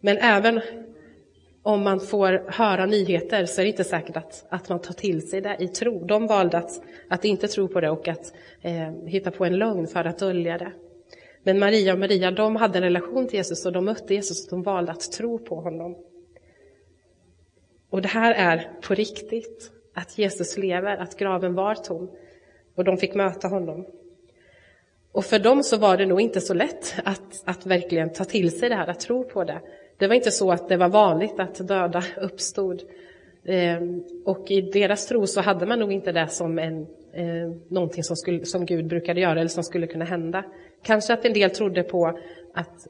Men 0.00 0.18
även 0.18 0.60
om 1.62 1.82
man 1.82 2.00
får 2.00 2.44
höra 2.48 2.86
nyheter 2.86 3.46
så 3.46 3.60
är 3.60 3.64
det 3.64 3.70
inte 3.70 3.84
säkert 3.84 4.16
att, 4.16 4.46
att 4.48 4.68
man 4.68 4.80
tar 4.80 4.94
till 4.94 5.28
sig 5.28 5.40
det 5.40 5.56
i 5.58 5.68
tro. 5.68 6.04
De 6.04 6.26
valde 6.26 6.58
att, 6.58 6.82
att 7.08 7.24
inte 7.24 7.48
tro 7.48 7.68
på 7.68 7.80
det 7.80 7.90
och 7.90 8.08
att 8.08 8.32
eh, 8.62 8.92
hitta 9.06 9.30
på 9.30 9.44
en 9.44 9.58
lögn 9.58 9.86
för 9.86 10.04
att 10.04 10.18
dölja 10.18 10.58
det. 10.58 10.72
Men 11.42 11.58
Maria 11.58 11.92
och 11.92 11.98
Maria, 11.98 12.30
de 12.30 12.56
hade 12.56 12.78
en 12.78 12.84
relation 12.84 13.28
till 13.28 13.36
Jesus 13.36 13.66
och 13.66 13.72
de 13.72 13.84
mötte 13.84 14.14
Jesus 14.14 14.44
och 14.44 14.50
de 14.50 14.62
valde 14.62 14.92
att 14.92 15.12
tro 15.12 15.38
på 15.38 15.60
honom. 15.60 15.96
Och 17.90 18.02
det 18.02 18.08
här 18.08 18.34
är 18.34 18.70
på 18.82 18.94
riktigt, 18.94 19.72
att 19.98 20.18
Jesus 20.18 20.58
lever, 20.58 20.96
att 20.96 21.16
graven 21.16 21.54
var 21.54 21.74
tom 21.74 22.10
och 22.74 22.84
de 22.84 22.96
fick 22.96 23.14
möta 23.14 23.48
honom. 23.48 23.86
Och 25.12 25.24
för 25.24 25.38
dem 25.38 25.62
så 25.62 25.76
var 25.76 25.96
det 25.96 26.06
nog 26.06 26.20
inte 26.20 26.40
så 26.40 26.54
lätt 26.54 26.94
att, 27.04 27.42
att 27.44 27.66
verkligen 27.66 28.12
ta 28.12 28.24
till 28.24 28.58
sig 28.58 28.68
det 28.68 28.74
här, 28.74 28.86
att 28.86 29.00
tro 29.00 29.24
på 29.24 29.44
det. 29.44 29.60
Det 29.96 30.06
var 30.06 30.14
inte 30.14 30.30
så 30.30 30.52
att 30.52 30.68
det 30.68 30.76
var 30.76 30.88
vanligt 30.88 31.40
att 31.40 31.68
döda 31.68 32.04
uppstod. 32.16 32.82
Ehm, 33.44 34.04
och 34.24 34.50
i 34.50 34.60
deras 34.60 35.06
tro 35.06 35.26
så 35.26 35.40
hade 35.40 35.66
man 35.66 35.78
nog 35.78 35.92
inte 35.92 36.12
det 36.12 36.28
som 36.28 36.58
en, 36.58 36.86
eh, 37.12 37.50
någonting 37.68 38.04
som, 38.04 38.16
skulle, 38.16 38.44
som 38.44 38.66
Gud 38.66 38.86
brukade 38.86 39.20
göra 39.20 39.40
eller 39.40 39.48
som 39.48 39.64
skulle 39.64 39.86
kunna 39.86 40.04
hända. 40.04 40.44
Kanske 40.82 41.12
att 41.12 41.24
en 41.24 41.32
del 41.32 41.50
trodde 41.50 41.82
på 41.82 42.18
att 42.54 42.86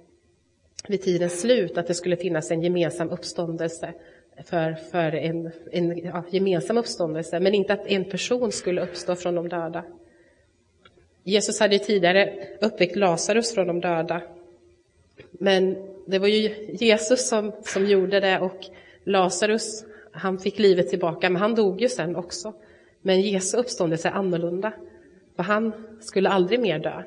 vid 0.89 1.03
tidens 1.03 1.41
slut 1.41 1.79
att 1.79 1.87
det 1.87 1.95
skulle 1.95 2.17
finnas 2.17 2.51
en 2.51 2.63
gemensam 2.63 3.11
uppståndelse 3.11 3.95
för, 4.45 4.75
för 4.75 5.15
en, 5.15 5.51
en 5.73 5.99
ja, 5.99 6.25
gemensam 6.31 6.79
uppståndelse, 6.79 7.41
men 7.41 7.55
inte 7.55 7.73
att 7.73 7.87
en 7.87 8.05
person 8.05 8.53
skulle 8.53 8.81
uppstå 8.83 9.15
från 9.17 9.35
de 9.35 9.49
döda. 9.49 9.85
Jesus 11.23 11.61
hade 11.61 11.79
tidigare 11.79 12.49
uppväckt 12.61 12.97
Lazarus 12.97 13.55
från 13.55 13.67
de 13.67 13.81
döda. 13.81 14.23
Men 15.33 15.77
det 16.07 16.19
var 16.19 16.29
ju 16.29 16.77
Jesus 16.79 17.29
som, 17.29 17.53
som 17.63 17.87
gjorde 17.87 18.21
det 18.21 18.39
och 18.39 18.67
Lazarus, 19.05 19.85
han 20.13 20.39
fick 20.39 20.59
livet 20.59 20.89
tillbaka, 20.89 21.31
men 21.31 21.43
han 21.43 21.55
dog 21.55 21.81
ju 21.81 21.89
sen 21.89 22.17
också. 22.17 22.55
Men 23.03 23.21
Jesu 23.21 23.57
uppståndelse 23.57 24.09
är 24.09 24.13
annorlunda, 24.13 24.73
för 25.37 25.43
han 25.43 25.73
skulle 26.01 26.29
aldrig 26.29 26.61
mer 26.61 26.79
dö. 26.79 27.03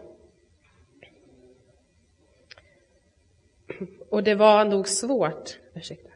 Och 4.10 4.24
det 4.24 4.36
var 4.36 4.66
nog 4.66 4.88
svårt 4.88 5.60
ursäkta, 5.74 6.11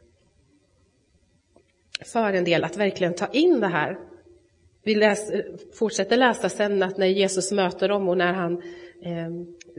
för 2.02 2.34
en 2.34 2.44
del 2.44 2.64
att 2.64 2.78
verkligen 2.78 3.14
ta 3.14 3.28
in 3.28 3.60
det 3.60 3.68
här. 3.68 3.98
Vi 4.84 4.96
läs, 4.96 5.32
fortsätter 5.74 6.18
läsa 6.18 6.50
sen 6.50 6.84
att 6.84 6.98
när 6.98 7.08
Jesus 7.08 7.52
möter 7.52 7.90
dem 7.90 8.10
och 8.10 8.18
när 8.18 8.34
han 8.34 8.62
eh, 9.02 9.30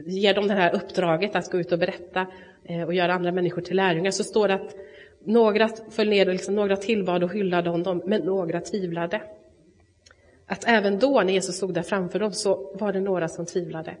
ger 0.05 0.33
dem 0.33 0.47
det 0.47 0.53
här 0.53 0.75
uppdraget 0.75 1.35
att 1.35 1.51
gå 1.51 1.59
ut 1.59 1.71
och 1.71 1.79
berätta 1.79 2.27
eh, 2.63 2.83
och 2.83 2.93
göra 2.93 3.13
andra 3.13 3.31
människor 3.31 3.61
till 3.61 3.75
lärjungar 3.75 4.11
så 4.11 4.23
står 4.23 4.47
det 4.47 4.53
att 4.53 4.75
några 5.23 5.69
föll 5.89 6.09
ner, 6.09 6.25
liksom, 6.25 6.55
några 6.55 6.77
tillbad 6.77 7.23
och 7.23 7.33
hyllade 7.33 7.69
honom, 7.69 8.01
men 8.05 8.21
några 8.21 8.61
tvivlade. 8.61 9.21
Att 10.45 10.63
även 10.67 10.99
då 10.99 11.21
när 11.21 11.33
Jesus 11.33 11.55
stod 11.55 11.73
där 11.73 11.81
framför 11.81 12.19
dem 12.19 12.31
så 12.31 12.77
var 12.79 12.93
det 12.93 12.99
några 12.99 13.27
som 13.27 13.45
tvivlade. 13.45 13.95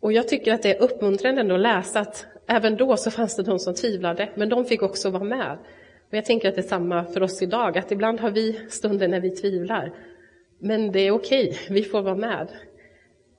Och 0.00 0.12
jag 0.12 0.28
tycker 0.28 0.54
att 0.54 0.62
det 0.62 0.76
är 0.76 0.82
uppmuntrande 0.82 1.54
att 1.54 1.60
läsa 1.60 2.00
att 2.00 2.26
även 2.46 2.76
då 2.76 2.96
så 2.96 3.10
fanns 3.10 3.36
det 3.36 3.42
de 3.42 3.58
som 3.58 3.74
tvivlade, 3.74 4.28
men 4.34 4.48
de 4.48 4.64
fick 4.64 4.82
också 4.82 5.10
vara 5.10 5.24
med. 5.24 5.58
Och 6.14 6.18
jag 6.18 6.24
tänker 6.24 6.48
att 6.48 6.54
det 6.54 6.60
är 6.60 6.68
samma 6.68 7.04
för 7.04 7.22
oss 7.22 7.42
idag, 7.42 7.78
att 7.78 7.92
ibland 7.92 8.20
har 8.20 8.30
vi 8.30 8.60
stunder 8.68 9.08
när 9.08 9.20
vi 9.20 9.30
tvivlar. 9.30 9.92
Men 10.58 10.92
det 10.92 11.00
är 11.00 11.10
okej, 11.10 11.48
okay. 11.48 11.74
vi 11.74 11.82
får 11.82 12.02
vara 12.02 12.14
med. 12.14 12.48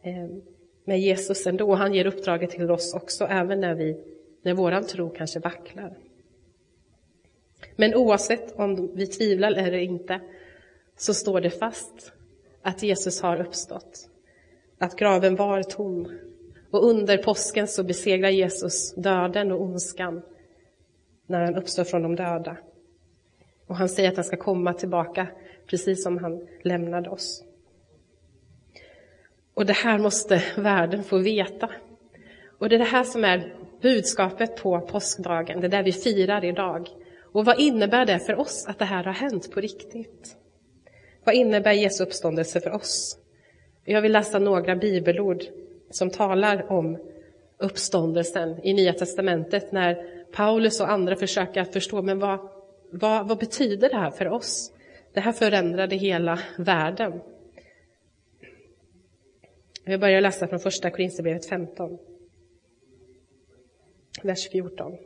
Eh, 0.03 0.37
med 0.85 0.99
Jesus 0.99 1.47
ändå, 1.47 1.75
han 1.75 1.93
ger 1.93 2.05
uppdraget 2.05 2.49
till 2.49 2.71
oss 2.71 2.93
också, 2.93 3.25
även 3.25 3.59
när, 3.59 3.75
vi, 3.75 3.97
när 4.41 4.53
våran 4.53 4.83
tro 4.83 5.09
kanske 5.09 5.39
vacklar. 5.39 5.97
Men 7.75 7.95
oavsett 7.95 8.59
om 8.59 8.95
vi 8.95 9.07
tvivlar 9.07 9.51
eller 9.51 9.77
inte, 9.77 10.19
så 10.97 11.13
står 11.13 11.41
det 11.41 11.49
fast 11.49 12.11
att 12.61 12.83
Jesus 12.83 13.21
har 13.21 13.41
uppstått. 13.41 14.09
Att 14.77 14.95
graven 14.95 15.35
var 15.35 15.63
tom. 15.63 16.11
Och 16.71 16.85
under 16.85 17.17
påsken 17.17 17.67
så 17.67 17.83
besegrar 17.83 18.29
Jesus 18.29 18.95
döden 18.95 19.51
och 19.51 19.61
ondskan 19.61 20.21
när 21.27 21.45
han 21.45 21.55
uppstår 21.55 21.83
från 21.83 22.01
de 22.01 22.15
döda. 22.15 22.57
Och 23.67 23.75
han 23.75 23.89
säger 23.89 24.09
att 24.09 24.15
han 24.15 24.25
ska 24.25 24.37
komma 24.37 24.73
tillbaka 24.73 25.27
precis 25.67 26.03
som 26.03 26.17
han 26.17 26.47
lämnade 26.63 27.09
oss. 27.09 27.43
Och 29.53 29.65
det 29.65 29.73
här 29.73 29.97
måste 29.97 30.43
världen 30.57 31.03
få 31.03 31.17
veta. 31.17 31.69
Och 32.59 32.69
det 32.69 32.75
är 32.75 32.79
det 32.79 32.85
här 32.85 33.03
som 33.03 33.23
är 33.23 33.53
budskapet 33.81 34.55
på 34.55 34.79
påskdagen, 34.81 35.61
det 35.61 35.67
är 35.67 35.71
där 35.71 35.83
vi 35.83 35.91
firar 35.91 36.45
idag. 36.45 36.89
Och 37.21 37.45
vad 37.45 37.59
innebär 37.59 38.05
det 38.05 38.19
för 38.19 38.39
oss 38.39 38.65
att 38.67 38.79
det 38.79 38.85
här 38.85 39.03
har 39.03 39.13
hänt 39.13 39.51
på 39.51 39.61
riktigt? 39.61 40.37
Vad 41.23 41.35
innebär 41.35 41.71
Jesu 41.71 42.03
uppståndelse 42.03 42.61
för 42.61 42.71
oss? 42.71 43.17
Jag 43.85 44.01
vill 44.01 44.11
läsa 44.11 44.39
några 44.39 44.75
bibelord 44.75 45.43
som 45.89 46.09
talar 46.09 46.71
om 46.71 46.97
uppståndelsen 47.57 48.59
i 48.63 48.73
Nya 48.73 48.93
Testamentet 48.93 49.71
när 49.71 50.14
Paulus 50.35 50.81
och 50.81 50.91
andra 50.91 51.15
försöker 51.15 51.61
att 51.61 51.73
förstå, 51.73 52.01
men 52.01 52.19
vad, 52.19 52.49
vad, 52.91 53.27
vad 53.27 53.37
betyder 53.37 53.89
det 53.89 53.97
här 53.97 54.11
för 54.11 54.27
oss? 54.27 54.71
Det 55.13 55.19
här 55.19 55.31
förändrade 55.31 55.95
hela 55.95 56.39
världen. 56.57 57.21
Jag 59.83 59.99
börjar 59.99 60.21
läsa 60.21 60.47
från 60.47 60.59
första 60.59 60.89
Korinthierbrevet 60.89 61.45
15, 61.45 61.97
vers 64.23 64.49
14. 64.49 64.97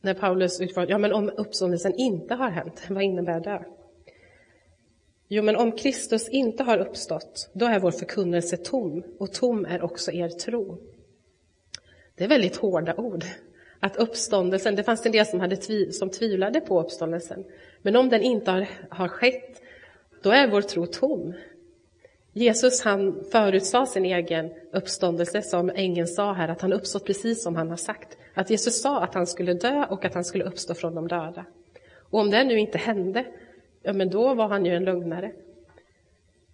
När 0.00 0.14
Paulus 0.14 0.60
utfrågar, 0.60 0.90
ja 0.90 0.98
men 0.98 1.12
om 1.12 1.30
uppståndelsen 1.36 1.94
inte 1.94 2.34
har 2.34 2.50
hänt, 2.50 2.82
vad 2.90 3.02
innebär 3.02 3.40
det? 3.40 3.64
Jo, 5.28 5.42
men 5.42 5.56
om 5.56 5.72
Kristus 5.72 6.28
inte 6.28 6.62
har 6.62 6.78
uppstått, 6.78 7.50
då 7.52 7.66
är 7.66 7.80
vår 7.80 7.90
förkunnelse 7.90 8.56
tom, 8.56 9.02
och 9.18 9.32
tom 9.32 9.64
är 9.64 9.82
också 9.82 10.12
er 10.12 10.28
tro. 10.28 10.91
Det 12.22 12.26
är 12.26 12.28
väldigt 12.28 12.56
hårda 12.56 12.94
ord. 12.94 13.24
Att 13.80 13.96
uppståndelsen, 13.96 14.76
det 14.76 14.82
fanns 14.82 15.06
en 15.06 15.12
del 15.12 15.26
som, 15.26 15.40
hade 15.40 15.56
tvi, 15.56 15.92
som 15.92 16.10
tvivlade 16.10 16.60
på 16.60 16.80
uppståndelsen. 16.80 17.44
Men 17.82 17.96
om 17.96 18.08
den 18.08 18.22
inte 18.22 18.50
har, 18.50 18.66
har 18.88 19.08
skett, 19.08 19.62
då 20.22 20.30
är 20.30 20.48
vår 20.48 20.62
tro 20.62 20.86
tom. 20.86 21.34
Jesus 22.32 22.82
han 22.82 23.24
förutsade 23.32 23.86
sin 23.86 24.04
egen 24.04 24.50
uppståndelse, 24.72 25.42
som 25.42 25.70
ängeln 25.70 26.06
sa 26.06 26.32
här, 26.32 26.48
att 26.48 26.60
han 26.60 26.72
uppstått 26.72 27.06
precis 27.06 27.42
som 27.42 27.56
han 27.56 27.70
har 27.70 27.76
sagt. 27.76 28.18
Att 28.34 28.50
Jesus 28.50 28.82
sa 28.82 29.00
att 29.00 29.14
han 29.14 29.26
skulle 29.26 29.54
dö 29.54 29.84
och 29.90 30.04
att 30.04 30.14
han 30.14 30.24
skulle 30.24 30.44
uppstå 30.44 30.74
från 30.74 30.94
de 30.94 31.08
döda. 31.08 31.44
Och 32.10 32.20
om 32.20 32.30
det 32.30 32.44
nu 32.44 32.58
inte 32.58 32.78
hände, 32.78 33.24
ja 33.82 33.92
men 33.92 34.10
då 34.10 34.34
var 34.34 34.48
han 34.48 34.66
ju 34.66 34.74
en 34.74 34.84
lögnare. 34.84 35.32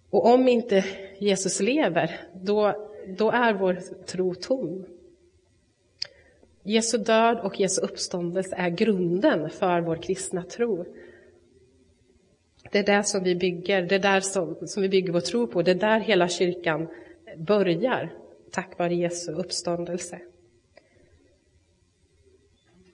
Och 0.09 0.25
om 0.25 0.47
inte 0.47 0.85
Jesus 1.19 1.59
lever, 1.59 2.19
då, 2.33 2.87
då 3.17 3.31
är 3.31 3.53
vår 3.53 3.77
tro 4.05 4.35
tom. 4.35 4.85
Jesu 6.63 6.97
död 6.97 7.39
och 7.39 7.59
Jesu 7.59 7.81
uppståndelse 7.81 8.55
är 8.55 8.69
grunden 8.69 9.49
för 9.49 9.81
vår 9.81 9.95
kristna 9.95 10.43
tro. 10.43 10.85
Det 12.71 12.79
är 12.79 12.83
det 12.83 13.03
som 13.03 13.23
vi 13.23 13.35
bygger, 13.35 13.81
det 13.81 13.95
är 13.95 13.99
där 13.99 14.19
som, 14.19 14.67
som 14.67 14.81
vi 14.81 14.89
bygger 14.89 15.13
vår 15.13 15.21
tro 15.21 15.47
på, 15.47 15.61
det 15.61 15.71
är 15.71 15.75
där 15.75 15.99
hela 15.99 16.27
kyrkan 16.27 16.87
börjar, 17.37 18.13
tack 18.51 18.79
vare 18.79 18.95
Jesu 18.95 19.31
uppståndelse. 19.31 20.19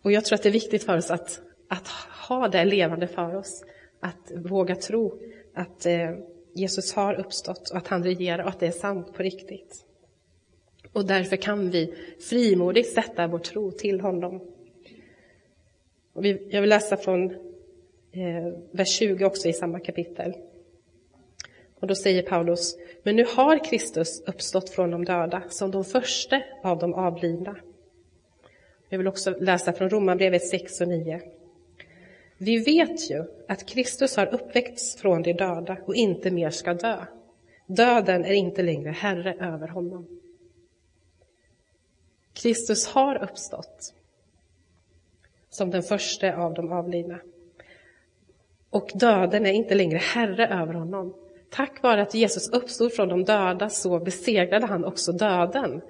Och 0.01 0.11
jag 0.11 0.25
tror 0.25 0.35
att 0.35 0.43
det 0.43 0.49
är 0.49 0.53
viktigt 0.53 0.83
för 0.83 0.97
oss 0.97 1.11
att, 1.11 1.41
att 1.67 1.87
ha 2.27 2.47
det 2.47 2.65
levande 2.65 3.07
för 3.07 3.35
oss. 3.35 3.63
Att 3.99 4.31
våga 4.35 4.75
tro 4.75 5.19
att 5.53 5.85
eh, 5.85 6.11
Jesus 6.53 6.93
har 6.93 7.13
uppstått 7.13 7.69
och 7.69 7.77
att 7.77 7.87
han 7.87 8.03
regerar 8.03 8.43
och 8.43 8.49
att 8.49 8.59
det 8.59 8.67
är 8.67 8.71
sant 8.71 9.13
på 9.13 9.23
riktigt. 9.23 9.84
Och 10.95 11.05
därför 11.05 11.35
kan 11.35 11.69
vi 11.69 11.93
frimodigt 12.19 12.93
sätta 12.93 13.27
vår 13.27 13.39
tro 13.39 13.71
till 13.71 14.01
honom. 14.01 14.41
Och 16.13 16.25
vi, 16.25 16.47
jag 16.49 16.61
vill 16.61 16.69
läsa 16.69 16.97
från 16.97 17.31
eh, 18.11 18.53
vers 18.71 18.89
20 18.89 19.25
också 19.25 19.47
i 19.47 19.53
samma 19.53 19.79
kapitel. 19.79 20.33
Och 21.79 21.87
då 21.87 21.95
säger 21.95 22.21
Paulus, 22.21 22.77
men 23.03 23.15
nu 23.15 23.25
har 23.35 23.63
Kristus 23.63 24.23
uppstått 24.25 24.69
från 24.69 24.91
de 24.91 25.05
döda 25.05 25.43
som 25.49 25.71
de 25.71 25.85
första 25.85 26.41
av 26.63 26.79
de 26.79 26.93
avlidna. 26.93 27.55
Jag 28.89 28.97
vill 28.97 29.07
också 29.07 29.35
läsa 29.39 29.73
från 29.73 29.89
Romarbrevet 29.89 30.47
6 30.47 30.81
och 30.81 30.87
9. 30.87 31.21
Vi 32.37 32.57
vet 32.57 33.11
ju 33.11 33.23
att 33.47 33.65
Kristus 33.65 34.17
har 34.17 34.33
uppväckts 34.33 34.95
från 34.95 35.21
de 35.21 35.33
döda 35.33 35.77
och 35.85 35.95
inte 35.95 36.31
mer 36.31 36.49
ska 36.49 36.73
dö. 36.73 37.05
Döden 37.67 38.25
är 38.25 38.33
inte 38.33 38.63
längre 38.63 38.91
herre 38.91 39.33
över 39.33 39.67
honom. 39.67 40.07
Kristus 42.35 42.87
har 42.87 43.23
uppstått 43.23 43.93
som 45.49 45.71
den 45.71 45.83
första 45.83 46.35
av 46.35 46.53
de 46.53 46.71
avlidna. 46.71 47.19
Och 48.69 48.91
döden 48.93 49.45
är 49.45 49.51
inte 49.51 49.75
längre 49.75 49.97
herre 49.97 50.47
över 50.47 50.73
honom. 50.73 51.15
Tack 51.49 51.83
vare 51.83 52.01
att 52.01 52.13
Jesus 52.13 52.49
uppstod 52.49 52.93
från 52.93 53.09
de 53.09 53.23
döda 53.23 53.69
så 53.69 53.99
besegrade 53.99 54.65
han 54.65 54.85
också 54.85 55.11
döden, 55.11 55.81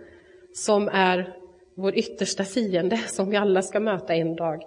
som 0.53 0.87
är 0.87 1.37
vår 1.75 1.97
yttersta 1.97 2.43
fiende 2.43 2.97
som 2.97 3.29
vi 3.29 3.37
alla 3.37 3.61
ska 3.61 3.79
möta 3.79 4.15
en 4.15 4.35
dag. 4.35 4.63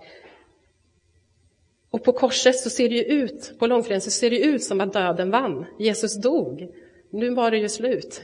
Och 1.91 2.05
på 2.05 2.13
korset 2.13 2.57
så 2.57 2.71
ser 2.71 2.89
det 2.89 2.95
ju 2.95 3.03
ut, 3.03 3.55
på 3.59 3.67
långfredagen 3.67 4.01
så 4.01 4.11
ser 4.11 4.31
det 4.31 4.41
ut 4.41 4.65
som 4.65 4.81
att 4.81 4.93
döden 4.93 5.31
vann. 5.31 5.67
Jesus 5.79 6.21
dog. 6.23 6.69
Nu 7.11 7.31
var 7.31 7.51
det 7.51 7.59
ju 7.59 7.69
slut. 7.69 8.23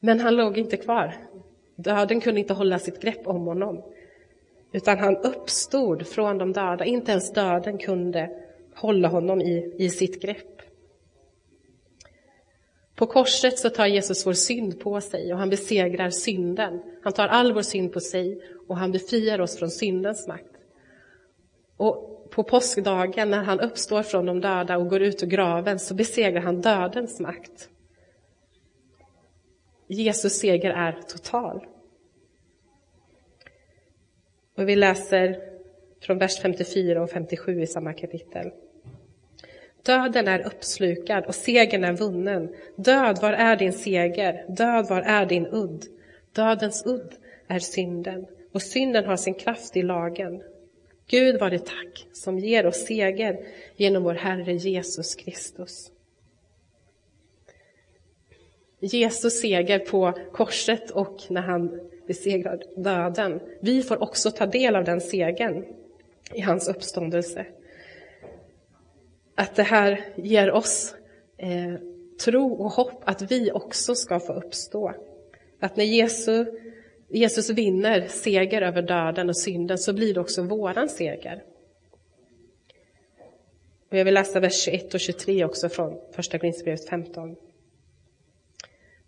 Men 0.00 0.20
han 0.20 0.36
låg 0.36 0.58
inte 0.58 0.76
kvar. 0.76 1.14
Döden 1.76 2.20
kunde 2.20 2.40
inte 2.40 2.54
hålla 2.54 2.78
sitt 2.78 3.00
grepp 3.00 3.26
om 3.26 3.46
honom. 3.46 3.82
Utan 4.72 4.98
han 4.98 5.16
uppstod 5.16 6.06
från 6.06 6.38
de 6.38 6.52
döda. 6.52 6.84
Inte 6.84 7.12
ens 7.12 7.32
döden 7.32 7.78
kunde 7.78 8.30
hålla 8.74 9.08
honom 9.08 9.40
i, 9.40 9.74
i 9.78 9.90
sitt 9.90 10.22
grepp. 10.22 10.54
På 12.94 13.06
korset 13.06 13.58
så 13.58 13.70
tar 13.70 13.86
Jesus 13.86 14.26
vår 14.26 14.32
synd 14.32 14.80
på 14.80 15.00
sig 15.00 15.32
och 15.32 15.38
han 15.38 15.50
besegrar 15.50 16.10
synden. 16.10 16.82
Han 17.02 17.12
tar 17.12 17.28
all 17.28 17.52
vår 17.52 17.62
synd 17.62 17.92
på 17.92 18.00
sig 18.00 18.40
och 18.68 18.76
han 18.76 18.92
befriar 18.92 19.40
oss 19.40 19.58
från 19.58 19.70
syndens 19.70 20.28
makt. 20.28 20.50
Och 21.76 22.30
på 22.30 22.42
påskdagen 22.42 23.30
när 23.30 23.42
han 23.42 23.60
uppstår 23.60 24.02
från 24.02 24.26
de 24.26 24.40
döda 24.40 24.78
och 24.78 24.88
går 24.88 25.02
ut 25.02 25.22
ur 25.22 25.26
graven 25.26 25.78
så 25.78 25.94
besegrar 25.94 26.40
han 26.40 26.60
dödens 26.60 27.20
makt. 27.20 27.68
Jesus 29.86 30.38
seger 30.38 30.70
är 30.70 30.92
total. 30.92 31.66
Och 34.56 34.68
vi 34.68 34.76
läser 34.76 35.40
från 36.00 36.18
vers 36.18 36.40
54 36.40 37.02
och 37.02 37.10
57 37.10 37.62
i 37.62 37.66
samma 37.66 37.92
kapitel. 37.92 38.50
Döden 39.82 40.28
är 40.28 40.46
uppslukad 40.46 41.24
och 41.24 41.34
segern 41.34 41.84
är 41.84 41.92
vunnen. 41.92 42.54
Död, 42.76 43.18
var 43.22 43.32
är 43.32 43.56
din 43.56 43.72
seger? 43.72 44.44
Död, 44.48 44.86
var 44.88 45.02
är 45.02 45.26
din 45.26 45.46
udd? 45.46 45.84
Dödens 46.32 46.86
udd 46.86 47.14
är 47.48 47.58
synden 47.58 48.26
och 48.52 48.62
synden 48.62 49.04
har 49.04 49.16
sin 49.16 49.34
kraft 49.34 49.76
i 49.76 49.82
lagen. 49.82 50.42
Gud 51.06 51.40
var 51.40 51.50
det 51.50 51.66
tack 51.66 52.06
som 52.12 52.38
ger 52.38 52.66
oss 52.66 52.86
seger 52.86 53.46
genom 53.76 54.02
vår 54.02 54.14
Herre 54.14 54.52
Jesus 54.52 55.14
Kristus. 55.14 55.90
Jesus 58.84 59.40
seger 59.40 59.78
på 59.78 60.12
korset 60.32 60.90
och 60.90 61.16
när 61.28 61.40
han 61.40 61.80
besegrar 62.06 62.62
döden. 62.76 63.40
Vi 63.60 63.82
får 63.82 64.02
också 64.02 64.30
ta 64.30 64.46
del 64.46 64.76
av 64.76 64.84
den 64.84 65.00
segern 65.00 65.64
i 66.34 66.40
hans 66.40 66.68
uppståndelse. 66.68 67.46
Att 69.34 69.56
det 69.56 69.62
här 69.62 70.04
ger 70.16 70.50
oss 70.50 70.94
eh, 71.36 71.74
tro 72.24 72.52
och 72.52 72.70
hopp 72.70 73.02
att 73.04 73.32
vi 73.32 73.52
också 73.52 73.94
ska 73.94 74.20
få 74.20 74.32
uppstå. 74.32 74.92
Att 75.60 75.76
när 75.76 75.84
Jesus, 75.84 76.48
Jesus 77.08 77.50
vinner 77.50 78.06
seger 78.08 78.62
över 78.62 78.82
döden 78.82 79.28
och 79.28 79.36
synden 79.36 79.78
så 79.78 79.92
blir 79.92 80.14
det 80.14 80.20
också 80.20 80.42
våran 80.42 80.88
seger. 80.88 81.42
Och 83.90 83.98
jag 83.98 84.04
vill 84.04 84.14
läsa 84.14 84.40
vers 84.40 84.64
21 84.64 84.94
och 84.94 85.00
23 85.00 85.44
också 85.44 85.68
från 85.68 86.00
första 86.12 86.38
Korinthierbrevet 86.38 86.88
15. 86.88 87.36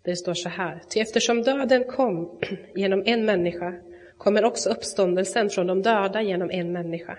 Där 0.07 0.11
det 0.11 0.17
står 0.17 0.33
så 0.33 0.49
här. 0.49 0.81
Ty 0.89 0.99
eftersom 0.99 1.41
döden 1.41 1.83
kom 1.83 2.39
genom 2.75 3.03
en 3.05 3.25
människa 3.25 3.73
kommer 4.17 4.45
också 4.45 4.69
uppståndelsen 4.69 5.49
från 5.49 5.67
de 5.67 5.81
döda 5.81 6.21
genom 6.21 6.51
en 6.51 6.71
människa. 6.71 7.17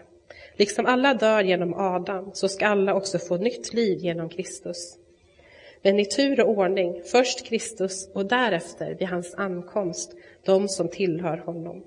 Liksom 0.57 0.87
alla 0.87 1.15
dör 1.15 1.43
genom 1.43 1.75
Adam 1.75 2.31
så 2.35 2.49
ska 2.49 2.67
alla 2.67 2.95
också 2.95 3.19
få 3.19 3.37
nytt 3.37 3.75
liv 3.75 3.99
genom 3.99 4.29
Kristus. 4.29 4.99
Men 5.83 5.99
i 5.99 6.05
tur 6.05 6.41
och 6.41 6.51
ordning, 6.51 7.03
först 7.05 7.47
Kristus 7.47 8.09
och 8.15 8.27
därefter 8.27 8.95
vid 8.95 9.09
hans 9.09 9.35
ankomst 9.35 10.15
de 10.45 10.69
som 10.69 10.89
tillhör 10.89 11.37
honom. 11.37 11.85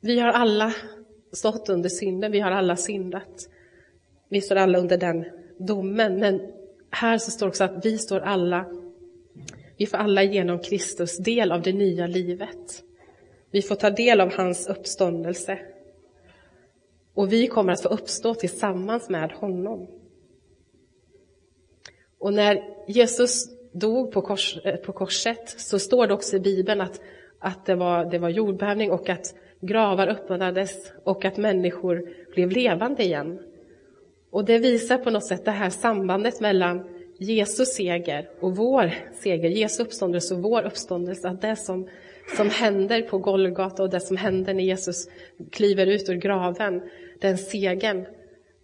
Vi 0.00 0.20
har 0.20 0.28
alla 0.28 0.74
stått 1.32 1.68
under 1.68 1.88
synden, 1.88 2.32
vi 2.32 2.40
har 2.40 2.50
alla 2.50 2.76
syndat. 2.76 3.48
Vi 4.34 4.40
står 4.40 4.56
alla 4.56 4.78
under 4.78 4.96
den 4.96 5.24
domen, 5.58 6.18
men 6.18 6.52
här 6.90 7.18
så 7.18 7.30
står 7.30 7.48
också 7.48 7.64
att 7.64 7.86
vi 7.86 7.98
står 7.98 8.20
alla, 8.20 8.66
vi 9.76 9.86
får 9.86 9.98
alla 9.98 10.22
genom 10.22 10.58
Kristus 10.58 11.18
del 11.18 11.52
av 11.52 11.62
det 11.62 11.72
nya 11.72 12.06
livet. 12.06 12.84
Vi 13.50 13.62
får 13.62 13.74
ta 13.74 13.90
del 13.90 14.20
av 14.20 14.32
hans 14.32 14.66
uppståndelse. 14.66 15.58
Och 17.14 17.32
vi 17.32 17.46
kommer 17.46 17.72
att 17.72 17.82
få 17.82 17.88
uppstå 17.88 18.34
tillsammans 18.34 19.08
med 19.08 19.32
honom. 19.32 19.86
Och 22.18 22.32
när 22.32 22.62
Jesus 22.88 23.46
dog 23.72 24.12
på, 24.12 24.20
kors, 24.22 24.58
eh, 24.64 24.76
på 24.76 24.92
korset 24.92 25.48
så 25.60 25.78
står 25.78 26.06
det 26.06 26.14
också 26.14 26.36
i 26.36 26.40
Bibeln 26.40 26.80
att, 26.80 27.00
att 27.38 27.66
det, 27.66 27.74
var, 27.74 28.04
det 28.04 28.18
var 28.18 28.28
jordbävning 28.28 28.90
och 28.90 29.08
att 29.08 29.34
gravar 29.60 30.08
öppnades 30.08 30.92
och 31.04 31.24
att 31.24 31.36
människor 31.36 32.08
blev 32.34 32.50
levande 32.50 33.02
igen. 33.02 33.40
Och 34.34 34.44
det 34.44 34.58
visar 34.58 34.98
på 34.98 35.10
något 35.10 35.24
sätt 35.24 35.44
det 35.44 35.50
här 35.50 35.70
sambandet 35.70 36.40
mellan 36.40 36.84
Jesus 37.18 37.74
seger 37.74 38.30
och 38.40 38.56
vår 38.56 38.94
seger, 39.12 39.48
Jesu 39.48 39.82
uppståndelse 39.82 40.34
och 40.34 40.42
vår 40.42 40.62
uppståndelse, 40.62 41.28
att 41.28 41.40
det 41.40 41.56
som, 41.56 41.88
som 42.36 42.50
händer 42.50 43.02
på 43.02 43.18
Golgata 43.18 43.82
och 43.82 43.90
det 43.90 44.00
som 44.00 44.16
händer 44.16 44.54
när 44.54 44.64
Jesus 44.64 45.08
kliver 45.52 45.86
ut 45.86 46.08
ur 46.08 46.14
graven, 46.14 46.82
den 47.20 47.38
segern, 47.38 48.06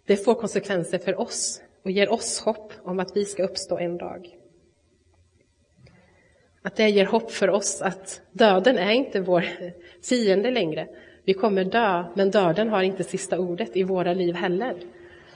det 0.05 0.17
får 0.17 0.35
konsekvenser 0.35 0.97
för 0.97 1.19
oss 1.19 1.61
och 1.83 1.91
ger 1.91 2.11
oss 2.11 2.39
hopp 2.39 2.73
om 2.83 2.99
att 2.99 3.17
vi 3.17 3.25
ska 3.25 3.43
uppstå 3.43 3.77
en 3.77 3.97
dag. 3.97 4.29
Att 6.61 6.75
det 6.75 6.89
ger 6.89 7.05
hopp 7.05 7.31
för 7.31 7.49
oss 7.49 7.81
att 7.81 8.21
döden 8.31 8.77
är 8.77 8.91
inte 8.91 9.19
vår 9.19 9.45
fiende 10.09 10.51
längre. 10.51 10.87
Vi 11.25 11.33
kommer 11.33 11.63
dö, 11.63 12.03
men 12.15 12.31
döden 12.31 12.69
har 12.69 12.83
inte 12.83 13.03
sista 13.03 13.39
ordet 13.39 13.77
i 13.77 13.83
våra 13.83 14.13
liv 14.13 14.35
heller. 14.35 14.75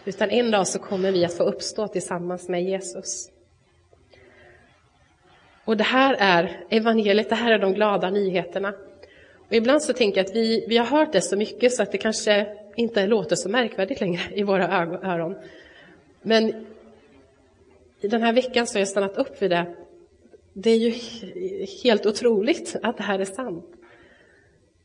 Utan 0.05 0.29
en 0.29 0.51
dag 0.51 0.67
så 0.67 0.79
kommer 0.79 1.11
vi 1.11 1.25
att 1.25 1.33
få 1.33 1.43
uppstå 1.43 1.87
tillsammans 1.87 2.49
med 2.49 2.63
Jesus. 2.63 3.31
Och 5.65 5.77
det 5.77 5.83
här 5.83 6.15
är 6.19 6.65
evangeliet, 6.69 7.29
det 7.29 7.35
här 7.35 7.51
är 7.51 7.59
de 7.59 7.73
glada 7.73 8.09
nyheterna. 8.09 8.73
Och 9.47 9.53
ibland 9.53 9.81
så 9.81 9.93
tänker 9.93 10.17
jag 10.17 10.25
att 10.25 10.35
vi, 10.35 10.65
vi 10.67 10.77
har 10.77 10.85
hört 10.85 11.13
det 11.13 11.21
så 11.21 11.37
mycket 11.37 11.73
så 11.73 11.83
att 11.83 11.91
det 11.91 11.97
kanske 11.97 12.57
inte 12.75 13.07
låter 13.07 13.35
så 13.35 13.49
märkvärdigt 13.49 14.01
längre 14.01 14.21
i 14.33 14.43
våra 14.43 14.67
öron. 15.03 15.35
Men 16.21 16.65
i 18.01 18.07
den 18.07 18.21
här 18.21 18.33
veckan 18.33 18.67
så 18.67 18.75
har 18.75 18.79
jag 18.81 18.87
stannat 18.87 19.17
upp 19.17 19.41
vid 19.41 19.51
det. 19.51 19.75
Det 20.53 20.69
är 20.69 20.77
ju 20.77 20.93
helt 21.83 22.05
otroligt 22.05 22.75
att 22.83 22.97
det 22.97 23.03
här 23.03 23.19
är 23.19 23.25
sant. 23.25 23.65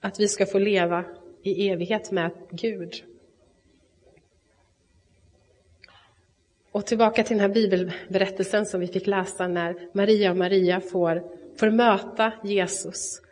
Att 0.00 0.20
vi 0.20 0.28
ska 0.28 0.46
få 0.46 0.58
leva 0.58 1.04
i 1.42 1.68
evighet 1.68 2.10
med 2.10 2.30
Gud. 2.50 3.04
Och 6.72 6.86
tillbaka 6.86 7.24
till 7.24 7.36
den 7.36 7.40
här 7.40 7.54
bibelberättelsen 7.54 8.66
som 8.66 8.80
vi 8.80 8.86
fick 8.86 9.06
läsa 9.06 9.48
när 9.48 9.76
Maria 9.92 10.30
och 10.30 10.36
Maria 10.36 10.80
får, 10.80 11.22
får 11.56 11.70
möta 11.70 12.32
Jesus. 12.44 13.22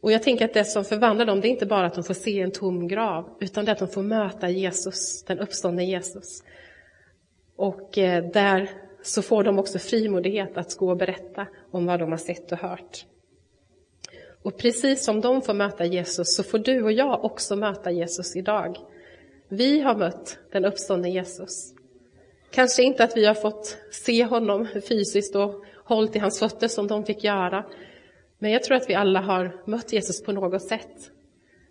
Och 0.00 0.12
jag 0.12 0.22
tänker 0.22 0.44
att 0.44 0.54
det 0.54 0.64
som 0.64 0.84
förvandlar 0.84 1.26
dem, 1.26 1.40
det 1.40 1.48
är 1.48 1.50
inte 1.50 1.66
bara 1.66 1.86
att 1.86 1.94
de 1.94 2.04
får 2.04 2.14
se 2.14 2.40
en 2.40 2.50
tom 2.50 2.88
grav, 2.88 3.36
utan 3.40 3.64
det 3.64 3.70
är 3.70 3.72
att 3.72 3.78
de 3.78 3.88
får 3.88 4.02
möta 4.02 4.48
Jesus, 4.48 5.24
den 5.24 5.38
uppståndne 5.38 5.84
Jesus. 5.84 6.42
Och 7.56 7.98
eh, 7.98 8.24
där 8.32 8.70
så 9.02 9.22
får 9.22 9.44
de 9.44 9.58
också 9.58 9.78
frimodighet 9.78 10.56
att 10.56 10.76
gå 10.76 10.90
och 10.90 10.96
berätta 10.96 11.46
om 11.70 11.86
vad 11.86 12.00
de 12.00 12.10
har 12.10 12.18
sett 12.18 12.52
och 12.52 12.58
hört. 12.58 13.06
Och 14.42 14.58
precis 14.58 15.04
som 15.04 15.20
de 15.20 15.42
får 15.42 15.54
möta 15.54 15.84
Jesus 15.84 16.36
så 16.36 16.42
får 16.42 16.58
du 16.58 16.82
och 16.82 16.92
jag 16.92 17.24
också 17.24 17.56
möta 17.56 17.90
Jesus 17.90 18.36
idag. 18.36 18.78
Vi 19.48 19.80
har 19.80 19.96
mött 19.96 20.38
den 20.52 20.64
uppståndne 20.64 21.10
Jesus. 21.10 21.75
Kanske 22.50 22.82
inte 22.82 23.04
att 23.04 23.16
vi 23.16 23.26
har 23.26 23.34
fått 23.34 23.78
se 23.90 24.24
honom 24.24 24.68
fysiskt 24.88 25.36
och 25.36 25.64
hållit 25.84 26.16
i 26.16 26.18
hans 26.18 26.38
fötter 26.38 26.68
som 26.68 26.86
de 26.86 27.04
fick 27.04 27.24
göra. 27.24 27.64
Men 28.38 28.50
jag 28.50 28.62
tror 28.62 28.76
att 28.76 28.90
vi 28.90 28.94
alla 28.94 29.20
har 29.20 29.56
mött 29.64 29.92
Jesus 29.92 30.22
på 30.22 30.32
något 30.32 30.62
sätt. 30.62 31.10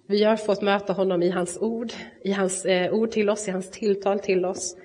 Vi 0.08 0.24
har 0.24 0.36
fått 0.36 0.62
möta 0.62 0.94
honom 0.94 1.24
i 1.24 1.30
hans 1.30 1.58
ord, 1.58 1.92
i 2.24 2.32
hans 2.32 2.66
eh, 2.66 2.94
ord 2.94 3.12
till 3.12 3.30
oss, 3.30 3.48
i 3.48 3.52
hans 3.52 3.72
tilltal 3.72 4.20
till 4.20 4.46
oss. 4.46 4.78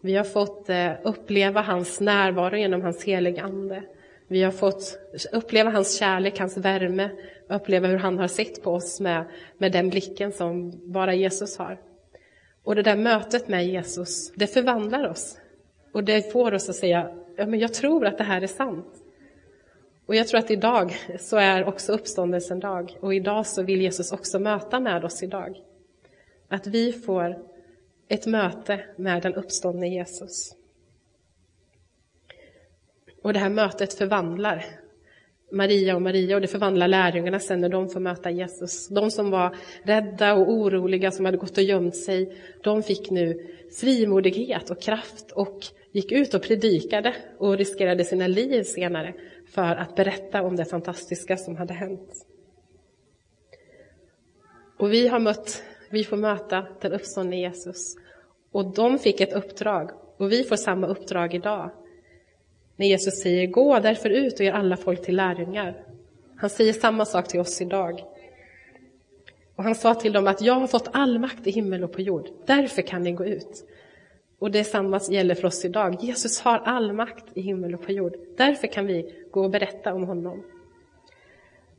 Vi 0.00 0.14
har 0.16 0.24
fått 0.24 0.68
eh, 0.68 0.92
uppleva 1.04 1.60
hans 1.60 2.00
närvaro 2.00 2.56
genom 2.56 2.82
hans 2.82 3.04
heliga 3.04 3.42
Ande. 3.42 3.82
Vi 4.28 4.42
har 4.42 4.50
fått 4.50 4.98
uppleva 5.32 5.70
hans 5.70 5.98
kärlek, 5.98 6.38
hans 6.38 6.56
värme, 6.56 7.10
uppleva 7.48 7.88
hur 7.88 7.96
han 7.96 8.18
har 8.18 8.28
sett 8.28 8.62
på 8.62 8.70
oss 8.70 9.00
med, 9.00 9.24
med 9.58 9.72
den 9.72 9.90
blicken 9.90 10.32
som 10.32 10.72
bara 10.92 11.14
Jesus 11.14 11.58
har. 11.58 11.78
Och 12.68 12.74
det 12.74 12.82
där 12.82 12.96
mötet 12.96 13.48
med 13.48 13.66
Jesus, 13.66 14.32
det 14.34 14.46
förvandlar 14.46 15.08
oss. 15.08 15.38
Och 15.92 16.04
det 16.04 16.32
får 16.32 16.54
oss 16.54 16.68
att 16.68 16.76
säga, 16.76 17.14
ja 17.36 17.46
men 17.46 17.60
jag 17.60 17.74
tror 17.74 18.06
att 18.06 18.18
det 18.18 18.24
här 18.24 18.42
är 18.42 18.46
sant. 18.46 18.94
Och 20.06 20.14
jag 20.14 20.28
tror 20.28 20.40
att 20.40 20.50
idag 20.50 20.96
så 21.18 21.36
är 21.36 21.64
också 21.64 21.92
uppståndelsen 21.92 22.60
dag. 22.60 22.96
Och 23.00 23.14
idag 23.14 23.46
så 23.46 23.62
vill 23.62 23.80
Jesus 23.80 24.12
också 24.12 24.38
möta 24.38 24.80
med 24.80 25.04
oss 25.04 25.22
idag. 25.22 25.62
Att 26.48 26.66
vi 26.66 26.92
får 26.92 27.38
ett 28.08 28.26
möte 28.26 28.84
med 28.96 29.22
den 29.22 29.34
uppståndne 29.34 29.88
Jesus. 29.88 30.54
Och 33.22 33.32
det 33.32 33.38
här 33.38 33.50
mötet 33.50 33.94
förvandlar 33.94 34.64
Maria 35.50 35.94
och 35.94 36.02
Maria 36.02 36.36
och 36.36 36.40
det 36.40 36.48
förvandlar 36.48 36.88
lärjungarna 36.88 37.40
sen 37.40 37.60
när 37.60 37.68
de 37.68 37.88
får 37.88 38.00
möta 38.00 38.30
Jesus. 38.30 38.88
De 38.88 39.10
som 39.10 39.30
var 39.30 39.56
rädda 39.82 40.34
och 40.34 40.50
oroliga, 40.50 41.10
som 41.10 41.24
hade 41.24 41.36
gått 41.36 41.58
och 41.58 41.64
gömt 41.64 41.96
sig, 41.96 42.36
de 42.62 42.82
fick 42.82 43.10
nu 43.10 43.46
frimodighet 43.80 44.70
och 44.70 44.82
kraft 44.82 45.30
och 45.32 45.66
gick 45.92 46.12
ut 46.12 46.34
och 46.34 46.42
predikade 46.42 47.14
och 47.38 47.58
riskerade 47.58 48.04
sina 48.04 48.26
liv 48.26 48.62
senare 48.62 49.14
för 49.54 49.76
att 49.76 49.96
berätta 49.96 50.42
om 50.42 50.56
det 50.56 50.64
fantastiska 50.64 51.36
som 51.36 51.56
hade 51.56 51.74
hänt. 51.74 52.26
Och 54.78 54.92
vi 54.92 55.08
har 55.08 55.20
mött, 55.20 55.62
vi 55.90 56.04
får 56.04 56.16
möta 56.16 56.66
den 56.80 56.92
uppståndne 56.92 57.40
Jesus. 57.40 57.94
Och 58.52 58.74
de 58.74 58.98
fick 58.98 59.20
ett 59.20 59.32
uppdrag 59.32 59.90
och 60.16 60.32
vi 60.32 60.44
får 60.44 60.56
samma 60.56 60.86
uppdrag 60.86 61.34
idag. 61.34 61.70
När 62.78 62.86
Jesus 62.86 63.20
säger 63.20 63.46
gå 63.46 63.78
därför 63.78 64.10
ut 64.10 64.40
och 64.40 64.46
gör 64.46 64.52
alla 64.52 64.76
folk 64.76 65.02
till 65.02 65.16
lärjungar. 65.16 65.84
Han 66.36 66.50
säger 66.50 66.72
samma 66.72 67.04
sak 67.04 67.28
till 67.28 67.40
oss 67.40 67.60
idag. 67.60 68.04
Och 69.56 69.64
han 69.64 69.74
sa 69.74 69.94
till 69.94 70.12
dem 70.12 70.26
att 70.26 70.42
jag 70.42 70.54
har 70.54 70.66
fått 70.66 70.88
all 70.92 71.18
makt 71.18 71.46
i 71.46 71.50
himmel 71.50 71.84
och 71.84 71.92
på 71.92 72.00
jord. 72.00 72.28
Därför 72.46 72.82
kan 72.82 73.02
ni 73.02 73.12
gå 73.12 73.24
ut. 73.24 73.64
Och 74.38 74.50
det 74.50 74.64
samma 74.64 75.00
gäller 75.10 75.34
för 75.34 75.46
oss 75.46 75.64
idag. 75.64 75.96
Jesus 76.00 76.40
har 76.40 76.58
all 76.58 76.92
makt 76.92 77.24
i 77.34 77.40
himmel 77.40 77.74
och 77.74 77.82
på 77.82 77.92
jord. 77.92 78.16
Därför 78.36 78.66
kan 78.66 78.86
vi 78.86 79.14
gå 79.30 79.44
och 79.44 79.50
berätta 79.50 79.94
om 79.94 80.04
honom. 80.04 80.44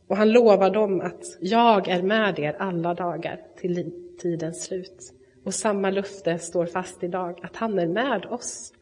Och 0.08 0.18
han 0.18 0.32
lovar 0.32 0.70
dem 0.70 1.02
att 1.02 1.24
jag 1.40 1.88
är 1.88 2.02
med 2.02 2.40
er 2.40 2.56
alla 2.60 2.94
dagar 2.94 3.42
till 3.58 3.92
tidens 4.22 4.64
slut. 4.64 5.14
Och 5.44 5.54
samma 5.54 5.90
löfte 5.90 6.40
står 6.40 6.66
fast 6.66 7.04
idag, 7.04 7.40
att 7.44 7.56
han 7.56 7.80
är 7.80 7.88
med 7.88 8.26
oss. 8.26 8.74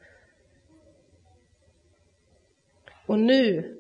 Och 3.07 3.19
nu 3.19 3.75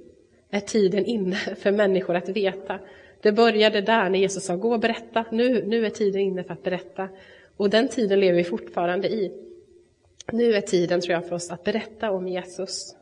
är 0.49 0.59
tiden 0.59 1.05
inne 1.05 1.35
för 1.35 1.71
människor 1.71 2.15
att 2.15 2.29
veta. 2.29 2.79
Det 3.21 3.31
började 3.31 3.81
där 3.81 4.09
när 4.09 4.19
Jesus 4.19 4.45
sa 4.45 4.55
gå 4.55 4.73
och 4.73 4.79
berätta. 4.79 5.25
Nu, 5.31 5.65
nu 5.65 5.85
är 5.85 5.89
tiden 5.89 6.21
inne 6.21 6.43
för 6.43 6.53
att 6.53 6.63
berätta. 6.63 7.09
Och 7.57 7.69
den 7.69 7.87
tiden 7.87 8.19
lever 8.19 8.37
vi 8.37 8.43
fortfarande 8.43 9.07
i. 9.09 9.31
Nu 10.31 10.53
är 10.53 10.61
tiden, 10.61 11.01
tror 11.01 11.13
jag, 11.13 11.27
för 11.27 11.35
oss 11.35 11.51
att 11.51 11.63
berätta 11.63 12.11
om 12.11 12.27
Jesus. 12.27 12.95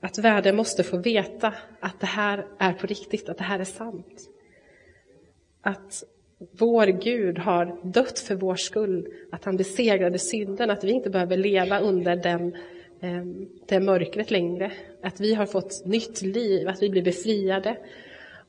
Att 0.00 0.18
världen 0.18 0.56
måste 0.56 0.82
få 0.82 0.96
veta 0.96 1.54
att 1.80 2.00
det 2.00 2.06
här 2.06 2.46
är 2.58 2.72
på 2.72 2.86
riktigt, 2.86 3.28
att 3.28 3.38
det 3.38 3.44
här 3.44 3.58
är 3.58 3.64
sant. 3.64 4.30
Att 5.60 6.04
vår 6.38 6.86
Gud 6.86 7.38
har 7.38 7.80
dött 7.82 8.18
för 8.18 8.34
vår 8.34 8.56
skull, 8.56 9.08
att 9.32 9.44
han 9.44 9.56
besegrade 9.56 10.18
synden, 10.18 10.70
att 10.70 10.84
vi 10.84 10.90
inte 10.90 11.10
behöver 11.10 11.36
leva 11.36 11.80
under 11.80 12.16
den, 12.16 12.56
Ehm, 13.00 13.48
det 13.66 13.80
mörkret 13.80 14.30
längre. 14.30 14.72
Att 15.02 15.20
vi 15.20 15.34
har 15.34 15.46
fått 15.46 15.84
nytt 15.84 16.22
liv, 16.22 16.68
att 16.68 16.82
vi 16.82 16.90
blir 16.90 17.02
befriade. 17.02 17.76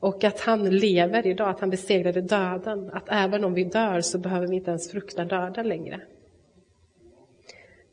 Och 0.00 0.24
att 0.24 0.40
han 0.40 0.70
lever 0.70 1.26
idag, 1.26 1.48
att 1.48 1.60
han 1.60 1.70
besegrade 1.70 2.20
döden. 2.20 2.90
Att 2.92 3.08
även 3.08 3.44
om 3.44 3.54
vi 3.54 3.64
dör 3.64 4.00
så 4.00 4.18
behöver 4.18 4.46
vi 4.46 4.56
inte 4.56 4.70
ens 4.70 4.90
frukta 4.90 5.24
döden 5.24 5.68
längre. 5.68 6.00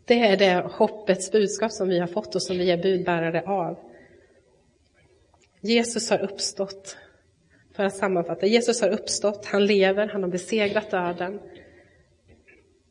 Det 0.06 0.20
är 0.20 0.38
det 0.38 0.68
hoppets 0.72 1.32
budskap 1.32 1.72
som 1.72 1.90
vi 1.90 2.00
har 2.00 2.08
fått 2.08 2.36
och 2.36 2.44
som 2.44 2.58
vi 2.58 2.72
är 2.72 2.78
budbärare 2.78 3.42
av. 3.42 3.78
Jesus 5.62 6.10
har 6.10 6.20
uppstått. 6.20 6.98
För 7.76 7.84
att 7.84 7.96
sammanfatta, 7.96 8.46
Jesus 8.46 8.82
har 8.82 8.90
uppstått, 8.90 9.46
han 9.46 9.66
lever, 9.66 10.08
han 10.08 10.24
har 10.24 10.30
besegrat 10.30 10.92
döden. 10.92 11.40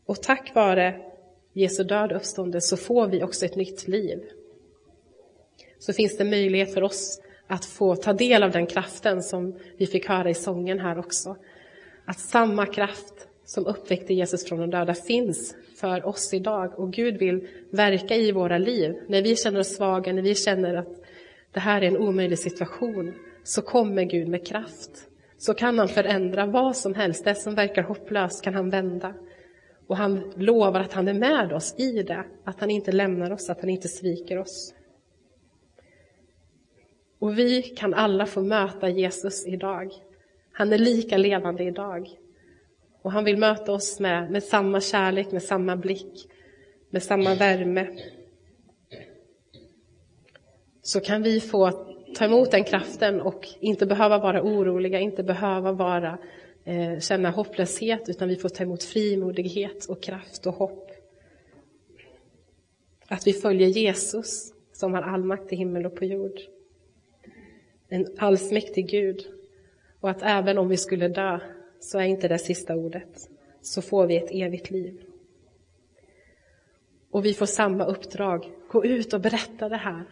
Och 0.07 0.22
tack 0.22 0.55
vare 0.55 1.13
Jesu 1.54 1.84
död 1.84 2.10
och 2.12 2.16
uppståndelse 2.16 2.68
så 2.68 2.76
får 2.76 3.06
vi 3.06 3.22
också 3.22 3.46
ett 3.46 3.56
nytt 3.56 3.88
liv. 3.88 4.18
Så 5.78 5.92
finns 5.92 6.16
det 6.16 6.24
möjlighet 6.24 6.74
för 6.74 6.82
oss 6.82 7.20
att 7.46 7.64
få 7.64 7.96
ta 7.96 8.12
del 8.12 8.42
av 8.42 8.50
den 8.50 8.66
kraften 8.66 9.22
som 9.22 9.58
vi 9.76 9.86
fick 9.86 10.08
höra 10.08 10.30
i 10.30 10.34
sången 10.34 10.80
här 10.80 10.98
också. 10.98 11.36
Att 12.04 12.18
samma 12.18 12.66
kraft 12.66 13.28
som 13.44 13.66
uppväckte 13.66 14.14
Jesus 14.14 14.44
från 14.44 14.58
de 14.58 14.70
döda 14.70 14.94
finns 14.94 15.56
för 15.76 16.06
oss 16.06 16.34
idag 16.34 16.78
och 16.78 16.92
Gud 16.92 17.18
vill 17.18 17.48
verka 17.70 18.16
i 18.16 18.32
våra 18.32 18.58
liv. 18.58 18.94
När 19.08 19.22
vi 19.22 19.36
känner 19.36 19.60
oss 19.60 19.76
svaga, 19.76 20.12
när 20.12 20.22
vi 20.22 20.34
känner 20.34 20.74
att 20.74 21.02
det 21.52 21.60
här 21.60 21.82
är 21.82 21.86
en 21.86 21.96
omöjlig 21.96 22.38
situation, 22.38 23.14
så 23.44 23.62
kommer 23.62 24.02
Gud 24.04 24.28
med 24.28 24.46
kraft. 24.46 24.90
Så 25.38 25.54
kan 25.54 25.78
han 25.78 25.88
förändra 25.88 26.46
vad 26.46 26.76
som 26.76 26.94
helst, 26.94 27.24
det 27.24 27.34
som 27.34 27.54
verkar 27.54 27.82
hopplöst 27.82 28.44
kan 28.44 28.54
han 28.54 28.70
vända. 28.70 29.14
Och 29.86 29.96
han 29.96 30.32
lovar 30.36 30.80
att 30.80 30.92
han 30.92 31.08
är 31.08 31.14
med 31.14 31.52
oss 31.52 31.74
i 31.78 32.02
det, 32.02 32.24
att 32.44 32.60
han 32.60 32.70
inte 32.70 32.92
lämnar 32.92 33.30
oss, 33.30 33.50
att 33.50 33.60
han 33.60 33.70
inte 33.70 33.88
sviker 33.88 34.38
oss. 34.38 34.74
Och 37.18 37.38
vi 37.38 37.62
kan 37.62 37.94
alla 37.94 38.26
få 38.26 38.42
möta 38.42 38.88
Jesus 38.88 39.46
idag. 39.46 39.92
Han 40.52 40.72
är 40.72 40.78
lika 40.78 41.16
levande 41.16 41.64
idag. 41.64 42.08
Och 43.02 43.12
han 43.12 43.24
vill 43.24 43.36
möta 43.36 43.72
oss 43.72 44.00
med, 44.00 44.30
med 44.30 44.42
samma 44.42 44.80
kärlek, 44.80 45.32
med 45.32 45.42
samma 45.42 45.76
blick, 45.76 46.30
med 46.90 47.02
samma 47.02 47.34
värme. 47.34 47.88
Så 50.82 51.00
kan 51.00 51.22
vi 51.22 51.40
få 51.40 51.70
ta 52.14 52.24
emot 52.24 52.50
den 52.50 52.64
kraften 52.64 53.20
och 53.20 53.48
inte 53.60 53.86
behöva 53.86 54.18
vara 54.18 54.42
oroliga, 54.42 54.98
inte 54.98 55.22
behöva 55.22 55.72
vara, 55.72 56.18
eh, 56.64 57.00
känna 57.00 57.31
hopplöshet, 57.31 58.09
utan 58.09 58.29
vi 58.29 58.37
får 58.37 58.48
ta 58.48 58.62
emot 58.62 58.85
frimodighet 58.85 59.85
och 59.85 60.03
kraft 60.03 60.46
och 60.46 60.55
hopp. 60.55 60.90
Att 63.07 63.27
vi 63.27 63.33
följer 63.33 63.68
Jesus 63.68 64.55
som 64.72 64.94
har 64.94 65.03
all 65.03 65.24
makt 65.24 65.53
i 65.53 65.57
himmel 65.57 65.87
och 65.87 65.96
på 65.96 66.05
jord. 66.05 66.40
En 67.88 68.07
allsmäktig 68.18 68.90
Gud. 68.90 69.27
Och 70.00 70.11
att 70.11 70.22
även 70.22 70.59
om 70.59 70.68
vi 70.68 70.77
skulle 70.77 71.09
dö 71.09 71.40
så 71.81 71.98
är 71.98 72.05
inte 72.05 72.29
det 72.29 72.38
sista 72.38 72.74
ordet. 72.74 73.29
Så 73.61 73.83
får 73.83 74.07
vi 74.07 74.16
ett 74.16 74.31
evigt 74.31 74.70
liv. 74.70 75.05
Och 77.11 77.24
vi 77.24 77.35
får 77.35 77.46
samma 77.46 77.85
uppdrag. 77.85 78.50
Gå 78.68 78.85
ut 78.85 79.12
och 79.12 79.20
berätta 79.20 79.68
det 79.68 79.77
här. 79.77 80.05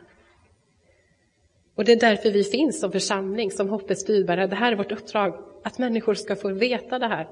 Och 1.82 1.86
det 1.86 1.92
är 1.92 2.00
därför 2.00 2.30
vi 2.30 2.44
finns 2.44 2.80
som 2.80 2.92
församling, 2.92 3.50
som 3.50 3.68
hoppets 3.68 4.06
budbärare. 4.06 4.46
Det 4.46 4.56
här 4.56 4.72
är 4.72 4.76
vårt 4.76 4.92
uppdrag, 4.92 5.44
att 5.62 5.78
människor 5.78 6.14
ska 6.14 6.36
få 6.36 6.52
veta 6.52 6.98
det 6.98 7.06
här. 7.06 7.28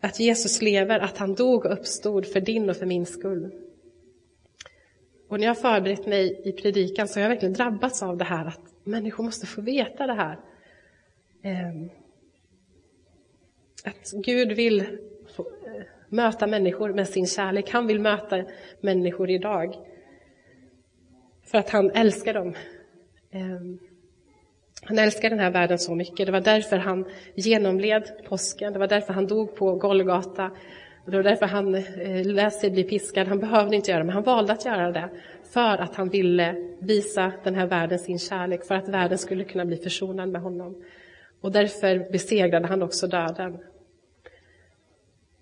Att 0.00 0.20
Jesus 0.20 0.62
lever, 0.62 1.00
att 1.00 1.18
han 1.18 1.34
dog 1.34 1.64
och 1.64 1.72
uppstod 1.72 2.26
för 2.26 2.40
din 2.40 2.70
och 2.70 2.76
för 2.76 2.86
min 2.86 3.06
skull. 3.06 3.50
Och 5.28 5.40
när 5.40 5.46
jag 5.46 5.54
har 5.54 5.60
förberett 5.60 6.06
mig 6.06 6.40
i 6.44 6.52
predikan 6.52 7.08
så 7.08 7.18
har 7.18 7.22
jag 7.22 7.28
verkligen 7.28 7.52
drabbats 7.52 8.02
av 8.02 8.16
det 8.16 8.24
här 8.24 8.46
att 8.46 8.60
människor 8.84 9.24
måste 9.24 9.46
få 9.46 9.60
veta 9.60 10.06
det 10.06 10.14
här. 10.14 10.38
Ehm, 11.42 11.90
att 13.84 14.12
Gud 14.12 14.52
vill 14.52 14.80
eh, 14.80 14.86
möta 16.08 16.46
människor 16.46 16.92
med 16.92 17.08
sin 17.08 17.26
kärlek. 17.26 17.70
Han 17.70 17.86
vill 17.86 18.00
möta 18.00 18.44
människor 18.80 19.30
idag. 19.30 19.76
För 21.44 21.58
att 21.58 21.70
han 21.70 21.90
älskar 21.90 22.34
dem. 22.34 22.54
Ehm, 23.32 23.78
han 24.82 24.98
älskar 24.98 25.30
den 25.30 25.38
här 25.38 25.50
världen 25.50 25.78
så 25.78 25.94
mycket. 25.94 26.26
Det 26.26 26.32
var 26.32 26.40
därför 26.40 26.76
han 26.76 27.04
genomled 27.34 28.12
påsken. 28.28 28.72
Det 28.72 28.78
var 28.78 28.86
därför 28.86 29.12
han 29.12 29.26
dog 29.26 29.56
på 29.56 29.74
Golgata. 29.74 30.50
Det 31.06 31.16
var 31.16 31.22
därför 31.22 31.46
han 31.46 31.74
eh, 31.74 32.26
lät 32.26 32.54
sig 32.54 32.70
bli 32.70 32.84
piskad. 32.84 33.28
Han 33.28 33.40
behövde 33.40 33.76
inte 33.76 33.90
göra 33.90 33.98
det, 33.98 34.04
men 34.04 34.14
han 34.14 34.22
valde 34.22 34.52
att 34.52 34.64
göra 34.64 34.92
det. 34.92 35.08
för 35.52 35.78
att 35.78 35.94
han 35.94 36.08
ville 36.08 36.54
visa 36.80 37.32
den 37.44 37.54
här 37.54 37.66
världen 37.66 37.98
sin 37.98 38.18
kärlek, 38.18 38.64
för 38.64 38.74
att 38.74 38.88
världen 38.88 39.18
skulle 39.18 39.44
kunna 39.44 39.64
bli 39.64 39.76
försonad 39.76 40.28
med 40.28 40.42
honom. 40.42 40.84
Och 41.40 41.52
därför 41.52 42.12
besegrade 42.12 42.66
han 42.66 42.82
också 42.82 43.06
döden. 43.06 43.58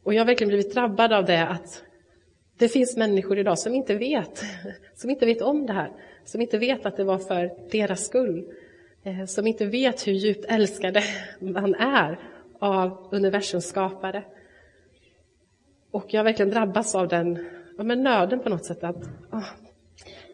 Och 0.02 0.14
jag 0.14 0.20
har 0.20 0.26
verkligen 0.26 0.48
blivit 0.48 0.74
drabbad 0.74 1.12
av 1.12 1.24
det 1.24 1.46
att 1.46 1.82
det 2.60 2.68
finns 2.68 2.96
människor 2.96 3.38
idag 3.38 3.58
som 3.58 3.74
inte 3.74 3.94
vet, 3.94 4.44
som 4.94 5.10
inte 5.10 5.26
vet 5.26 5.42
om 5.42 5.66
det 5.66 5.72
här, 5.72 5.92
som 6.24 6.40
inte 6.40 6.58
vet 6.58 6.86
att 6.86 6.96
det 6.96 7.04
var 7.04 7.18
för 7.18 7.50
deras 7.70 8.06
skull, 8.06 8.52
eh, 9.02 9.24
som 9.24 9.46
inte 9.46 9.66
vet 9.66 10.06
hur 10.06 10.12
djupt 10.12 10.44
älskade 10.48 11.02
man 11.40 11.74
är 11.74 12.18
av 12.58 13.08
universums 13.12 13.66
skapare. 13.66 14.24
Och 15.90 16.04
jag 16.08 16.18
har 16.18 16.24
verkligen 16.24 16.50
drabbats 16.50 16.94
av 16.94 17.08
den 17.08 17.48
ja, 17.76 17.84
men 17.84 18.02
nöden 18.02 18.40
på 18.40 18.48
något 18.48 18.64
sätt 18.64 18.84
att 18.84 19.04
oh, 19.32 19.48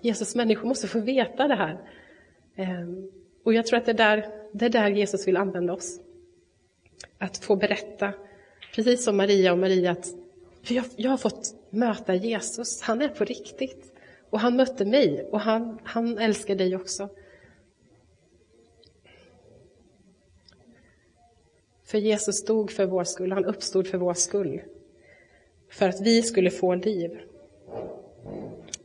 Jesus 0.00 0.34
människor 0.34 0.68
måste 0.68 0.88
få 0.88 1.00
veta 1.00 1.48
det 1.48 1.54
här. 1.54 1.78
Ehm, 2.56 3.10
och 3.44 3.54
jag 3.54 3.66
tror 3.66 3.78
att 3.78 3.84
det 3.84 3.92
är, 3.92 3.94
där, 3.94 4.26
det 4.52 4.64
är 4.64 4.70
där 4.70 4.88
Jesus 4.88 5.28
vill 5.28 5.36
använda 5.36 5.72
oss. 5.72 6.00
Att 7.18 7.38
få 7.38 7.56
berätta, 7.56 8.12
precis 8.74 9.04
som 9.04 9.16
Maria 9.16 9.52
och 9.52 9.58
Maria, 9.58 9.90
att 9.90 10.06
jag, 10.68 10.84
jag 10.96 11.10
har 11.10 11.18
fått 11.18 11.54
möta 11.76 12.14
Jesus, 12.14 12.82
han 12.82 13.02
är 13.02 13.08
på 13.08 13.24
riktigt. 13.24 13.92
Och 14.30 14.40
han 14.40 14.56
mötte 14.56 14.84
mig 14.84 15.28
och 15.30 15.40
han, 15.40 15.78
han 15.84 16.18
älskar 16.18 16.54
dig 16.54 16.76
också. 16.76 17.08
För 21.84 21.98
Jesus 21.98 22.44
dog 22.44 22.70
för 22.70 22.86
vår 22.86 23.04
skull, 23.04 23.32
han 23.32 23.44
uppstod 23.44 23.86
för 23.86 23.98
vår 23.98 24.14
skull. 24.14 24.62
För 25.70 25.88
att 25.88 26.00
vi 26.00 26.22
skulle 26.22 26.50
få 26.50 26.74
liv. 26.74 27.20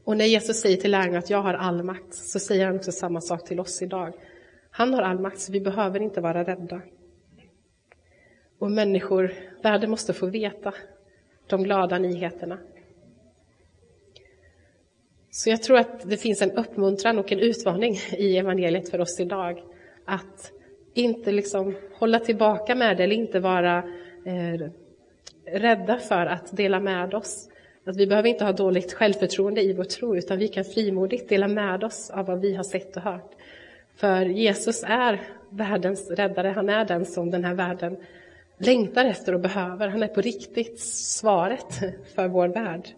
Och 0.04 0.18
när 0.18 0.26
Jesus 0.26 0.62
säger 0.62 0.78
till 0.78 0.92
lärjungarna 0.92 1.20
att 1.20 1.30
jag 1.30 1.42
har 1.42 1.54
all 1.54 1.84
makt, 1.84 2.14
så 2.14 2.40
säger 2.40 2.66
han 2.66 2.76
också 2.76 2.92
samma 2.92 3.22
sak 3.22 3.46
till 3.46 3.60
oss 3.60 3.82
idag. 3.82 4.14
Han 4.72 4.94
har 4.94 5.02
all 5.02 5.20
makt, 5.20 5.40
så 5.40 5.52
vi 5.52 5.62
behöver 5.62 6.02
inte 6.02 6.22
vara 6.22 6.44
rädda. 6.44 6.82
Och 8.60 8.72
människor, 8.72 9.34
världen 9.62 9.90
måste 9.90 10.14
få 10.14 10.26
veta 10.26 10.74
de 11.48 11.64
glada 11.64 12.00
nyheterna. 12.00 12.58
Så 15.34 15.50
jag 15.50 15.64
tror 15.64 15.78
att 15.78 16.10
det 16.10 16.18
finns 16.18 16.42
en 16.42 16.52
uppmuntran 16.52 17.20
och 17.20 17.32
en 17.32 17.40
utmaning 17.40 17.98
i 18.18 18.38
evangeliet 18.38 18.90
för 18.90 19.02
oss 19.02 19.20
idag. 19.20 19.64
Att 20.06 20.52
inte 20.94 21.32
liksom 21.32 21.76
hålla 21.94 22.20
tillbaka 22.20 22.76
med 22.76 22.98
det 22.98 23.04
eller 23.04 23.16
inte 23.16 23.40
vara 23.40 23.78
eh, 24.26 24.70
rädda 25.60 25.98
för 25.98 26.26
att 26.26 26.58
dela 26.58 26.80
med 26.80 27.14
oss. 27.14 27.50
Att 27.86 27.98
vi 27.98 28.08
behöver 28.08 28.30
inte 28.30 28.46
ha 28.46 28.52
dåligt 28.52 28.94
självförtroende 28.94 29.62
i 29.62 29.74
vår 29.74 29.84
tro, 29.84 30.16
utan 30.16 30.38
vi 30.38 30.48
kan 30.48 30.66
frimodigt 30.66 31.30
dela 31.30 31.48
med 31.48 31.84
oss 31.84 32.10
av 32.10 32.26
vad 32.26 32.42
vi 32.42 32.56
har 32.56 32.64
sett 32.64 32.98
och 32.98 33.04
hört. 33.04 33.32
För 33.96 34.26
Jesus 34.26 34.84
är 34.88 35.22
världens 35.50 36.12
räddare, 36.12 36.48
han 36.48 36.70
är 36.70 36.86
den 36.86 37.06
som 37.06 37.32
den 37.32 37.46
här 37.46 37.54
världen 37.54 37.98
längtar 38.58 39.06
efter 39.06 39.34
och 39.34 39.40
behöver. 39.40 39.88
Han 39.88 40.04
är 40.04 40.08
på 40.08 40.22
riktigt 40.22 40.80
svaret 40.80 41.80
för 42.16 42.28
vår 42.28 42.48
värld. 42.48 42.90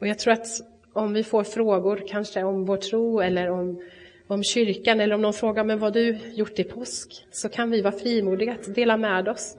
Och 0.00 0.06
jag 0.06 0.18
tror 0.18 0.32
att 0.32 0.46
om 0.92 1.12
vi 1.12 1.24
får 1.24 1.44
frågor, 1.44 2.02
kanske 2.08 2.42
om 2.42 2.64
vår 2.64 2.76
tro 2.76 3.20
eller 3.20 3.50
om, 3.50 3.82
om 4.26 4.42
kyrkan, 4.42 5.00
eller 5.00 5.14
om 5.14 5.22
någon 5.22 5.32
frågar 5.32 5.64
men 5.64 5.78
vad 5.78 5.92
du 5.92 6.18
gjort 6.34 6.58
i 6.58 6.64
påsk, 6.64 7.26
så 7.30 7.48
kan 7.48 7.70
vi 7.70 7.82
vara 7.82 7.98
frimodiga 7.98 8.52
att 8.52 8.74
dela 8.74 8.96
med 8.96 9.28
oss 9.28 9.56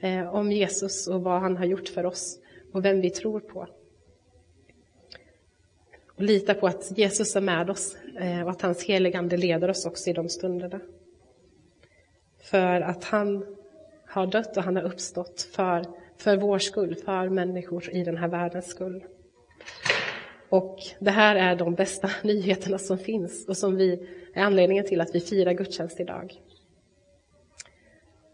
eh, 0.00 0.34
om 0.34 0.52
Jesus 0.52 1.06
och 1.08 1.22
vad 1.22 1.40
han 1.40 1.56
har 1.56 1.64
gjort 1.64 1.88
för 1.88 2.06
oss 2.06 2.38
och 2.72 2.84
vem 2.84 3.00
vi 3.00 3.10
tror 3.10 3.40
på. 3.40 3.68
Och 6.16 6.22
lita 6.22 6.54
på 6.54 6.66
att 6.66 6.98
Jesus 6.98 7.36
är 7.36 7.40
med 7.40 7.70
oss 7.70 7.96
eh, 8.20 8.42
och 8.42 8.50
att 8.50 8.62
hans 8.62 8.84
heligande 8.84 9.36
leder 9.36 9.70
oss 9.70 9.86
också 9.86 10.10
i 10.10 10.12
de 10.12 10.28
stunderna. 10.28 10.80
För 12.42 12.80
att 12.80 13.04
han 13.04 13.56
har 14.06 14.26
dött 14.26 14.56
och 14.56 14.62
han 14.62 14.76
har 14.76 14.82
uppstått 14.82 15.42
för, 15.52 15.84
för 16.16 16.36
vår 16.36 16.58
skull, 16.58 16.94
för 16.94 17.28
människor 17.28 17.90
i 17.90 18.04
den 18.04 18.16
här 18.16 18.28
världens 18.28 18.66
skull. 18.66 19.04
Och 20.54 20.78
det 20.98 21.10
här 21.10 21.36
är 21.36 21.56
de 21.56 21.74
bästa 21.74 22.10
nyheterna 22.22 22.78
som 22.78 22.98
finns 22.98 23.48
och 23.48 23.56
som 23.56 23.76
vi 23.76 24.08
är 24.34 24.42
anledningen 24.42 24.84
till 24.84 25.00
att 25.00 25.14
vi 25.14 25.20
firar 25.20 25.52
gudstjänst 25.52 26.00
idag. 26.00 26.34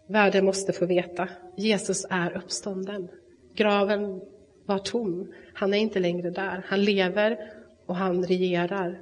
Världen 0.06 0.44
måste 0.44 0.72
få 0.72 0.86
veta, 0.86 1.28
Jesus 1.56 2.06
är 2.10 2.36
uppstånden. 2.36 3.08
Graven 3.54 4.20
var 4.64 4.78
tom, 4.78 5.32
han 5.54 5.74
är 5.74 5.78
inte 5.78 6.00
längre 6.00 6.30
där. 6.30 6.64
Han 6.66 6.84
lever 6.84 7.52
och 7.86 7.96
han 7.96 8.24
regerar. 8.24 9.00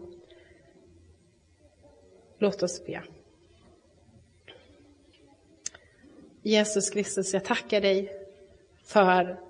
Låt 2.39 2.63
oss 2.63 2.87
be. 2.87 3.03
Jesus 6.43 6.91
Kristus, 6.91 7.35
jag 7.35 7.45
tackar 7.45 7.81
dig 7.81 8.13
för 8.85 9.48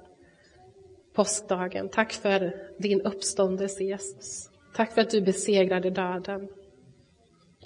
påskdagen. 1.18 1.88
Tack 1.88 2.12
för 2.12 2.52
din 2.78 3.00
uppståndelse, 3.00 3.84
Jesus. 3.84 4.50
Tack 4.74 4.92
för 4.92 5.00
att 5.00 5.10
du 5.10 5.20
besegrade 5.20 5.90
döden. 5.90 6.48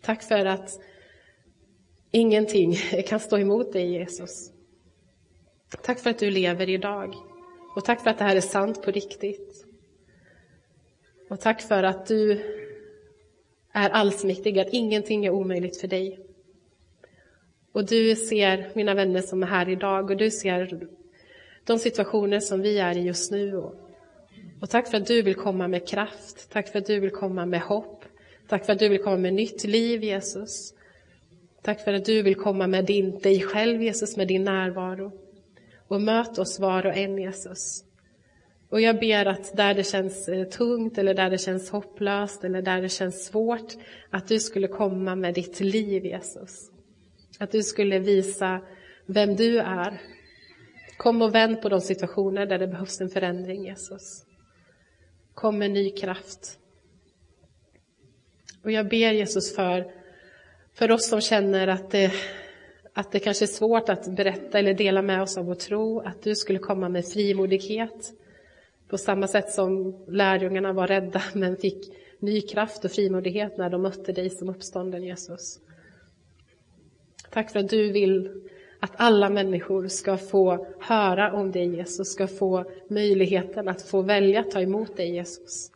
Tack 0.02 0.22
för 0.22 0.46
att 0.46 0.80
ingenting 2.10 2.74
kan 3.06 3.20
stå 3.20 3.38
emot 3.38 3.72
dig, 3.72 3.92
Jesus. 3.92 4.52
Tack 5.82 5.98
för 5.98 6.10
att 6.10 6.18
du 6.18 6.30
lever 6.30 6.68
idag. 6.68 7.14
Och 7.76 7.84
tack 7.84 8.02
för 8.02 8.10
att 8.10 8.18
det 8.18 8.24
här 8.24 8.36
är 8.36 8.40
sant 8.40 8.82
på 8.82 8.90
riktigt. 8.90 9.66
Och 11.30 11.40
tack 11.40 11.62
för 11.62 11.82
att 11.82 12.06
du 12.06 12.32
är 13.72 13.90
allsmäktig, 13.90 14.58
att 14.58 14.72
ingenting 14.72 15.24
är 15.24 15.30
omöjligt 15.30 15.80
för 15.80 15.88
dig. 15.88 16.18
Och 17.72 17.86
du 17.86 18.16
ser 18.16 18.70
mina 18.74 18.94
vänner 18.94 19.20
som 19.20 19.42
är 19.42 19.46
här 19.46 19.68
idag 19.68 20.10
och 20.10 20.16
du 20.16 20.30
ser 20.30 20.88
de 21.64 21.78
situationer 21.78 22.40
som 22.40 22.60
vi 22.60 22.78
är 22.78 22.96
i 22.96 23.00
just 23.00 23.32
nu. 23.32 23.56
Och, 23.56 23.74
och 24.60 24.70
tack 24.70 24.88
för 24.88 24.96
att 24.96 25.06
du 25.06 25.22
vill 25.22 25.34
komma 25.34 25.68
med 25.68 25.88
kraft. 25.88 26.50
Tack 26.52 26.68
för 26.68 26.78
att 26.78 26.86
du 26.86 27.00
vill 27.00 27.10
komma 27.10 27.46
med 27.46 27.60
hopp. 27.60 28.04
Tack 28.48 28.66
för 28.66 28.72
att 28.72 28.78
du 28.78 28.88
vill 28.88 29.02
komma 29.02 29.16
med 29.16 29.34
nytt 29.34 29.64
liv, 29.64 30.04
Jesus. 30.04 30.74
Tack 31.62 31.84
för 31.84 31.92
att 31.92 32.04
du 32.04 32.22
vill 32.22 32.34
komma 32.34 32.66
med 32.66 32.84
din, 32.84 33.18
dig 33.18 33.40
själv, 33.40 33.82
Jesus, 33.82 34.16
med 34.16 34.28
din 34.28 34.44
närvaro. 34.44 35.12
Och 35.88 36.00
möt 36.00 36.38
oss 36.38 36.60
var 36.60 36.86
och 36.86 36.96
en, 36.96 37.18
Jesus. 37.18 37.84
Och 38.68 38.80
jag 38.80 39.00
ber 39.00 39.26
att 39.26 39.56
där 39.56 39.74
det 39.74 39.84
känns 39.84 40.28
eh, 40.28 40.44
tungt 40.44 40.98
eller 40.98 41.14
där 41.14 41.30
det 41.30 41.38
känns 41.38 41.70
hopplöst 41.70 42.44
eller 42.44 42.62
där 42.62 42.82
det 42.82 42.88
känns 42.88 43.24
svårt, 43.24 43.74
att 44.10 44.28
du 44.28 44.40
skulle 44.40 44.68
komma 44.68 45.14
med 45.14 45.34
ditt 45.34 45.60
liv, 45.60 46.04
Jesus. 46.06 46.70
Att 47.38 47.52
du 47.52 47.62
skulle 47.62 47.98
visa 47.98 48.60
vem 49.06 49.36
du 49.36 49.58
är. 49.58 50.00
Kom 51.02 51.22
och 51.22 51.34
vänd 51.34 51.62
på 51.62 51.68
de 51.68 51.80
situationer 51.80 52.46
där 52.46 52.58
det 52.58 52.66
behövs 52.66 53.00
en 53.00 53.08
förändring, 53.08 53.64
Jesus. 53.64 54.24
Kom 55.34 55.58
med 55.58 55.70
ny 55.70 55.90
kraft. 55.90 56.58
Och 58.64 58.70
jag 58.70 58.88
ber 58.88 59.12
Jesus 59.12 59.54
för, 59.54 59.92
för 60.74 60.90
oss 60.90 61.08
som 61.08 61.20
känner 61.20 61.68
att 61.68 61.90
det, 61.90 62.12
att 62.92 63.12
det 63.12 63.18
kanske 63.18 63.44
är 63.44 63.46
svårt 63.46 63.88
att 63.88 64.16
berätta 64.16 64.58
eller 64.58 64.74
dela 64.74 65.02
med 65.02 65.22
oss 65.22 65.38
av 65.38 65.44
vår 65.44 65.54
tro, 65.54 66.00
att 66.00 66.22
du 66.22 66.34
skulle 66.34 66.58
komma 66.58 66.88
med 66.88 67.06
frimodighet. 67.06 68.12
På 68.88 68.98
samma 68.98 69.28
sätt 69.28 69.50
som 69.50 69.96
lärjungarna 70.08 70.72
var 70.72 70.86
rädda 70.86 71.22
men 71.34 71.56
fick 71.56 71.92
ny 72.18 72.40
kraft 72.40 72.84
och 72.84 72.92
frimodighet 72.92 73.56
när 73.56 73.70
de 73.70 73.82
mötte 73.82 74.12
dig 74.12 74.30
som 74.30 74.48
uppstånden 74.48 75.02
Jesus. 75.02 75.60
Tack 77.30 77.50
för 77.50 77.60
att 77.60 77.68
du 77.68 77.92
vill 77.92 78.42
att 78.82 78.92
alla 78.96 79.30
människor 79.30 79.88
ska 79.88 80.16
få 80.16 80.66
höra 80.80 81.32
om 81.32 81.52
dig 81.52 81.76
Jesus, 81.76 82.12
ska 82.12 82.26
få 82.26 82.64
möjligheten 82.88 83.68
att 83.68 83.82
få 83.82 84.02
välja 84.02 84.40
att 84.40 84.50
ta 84.50 84.60
emot 84.60 84.96
dig 84.96 85.14
Jesus. 85.14 85.70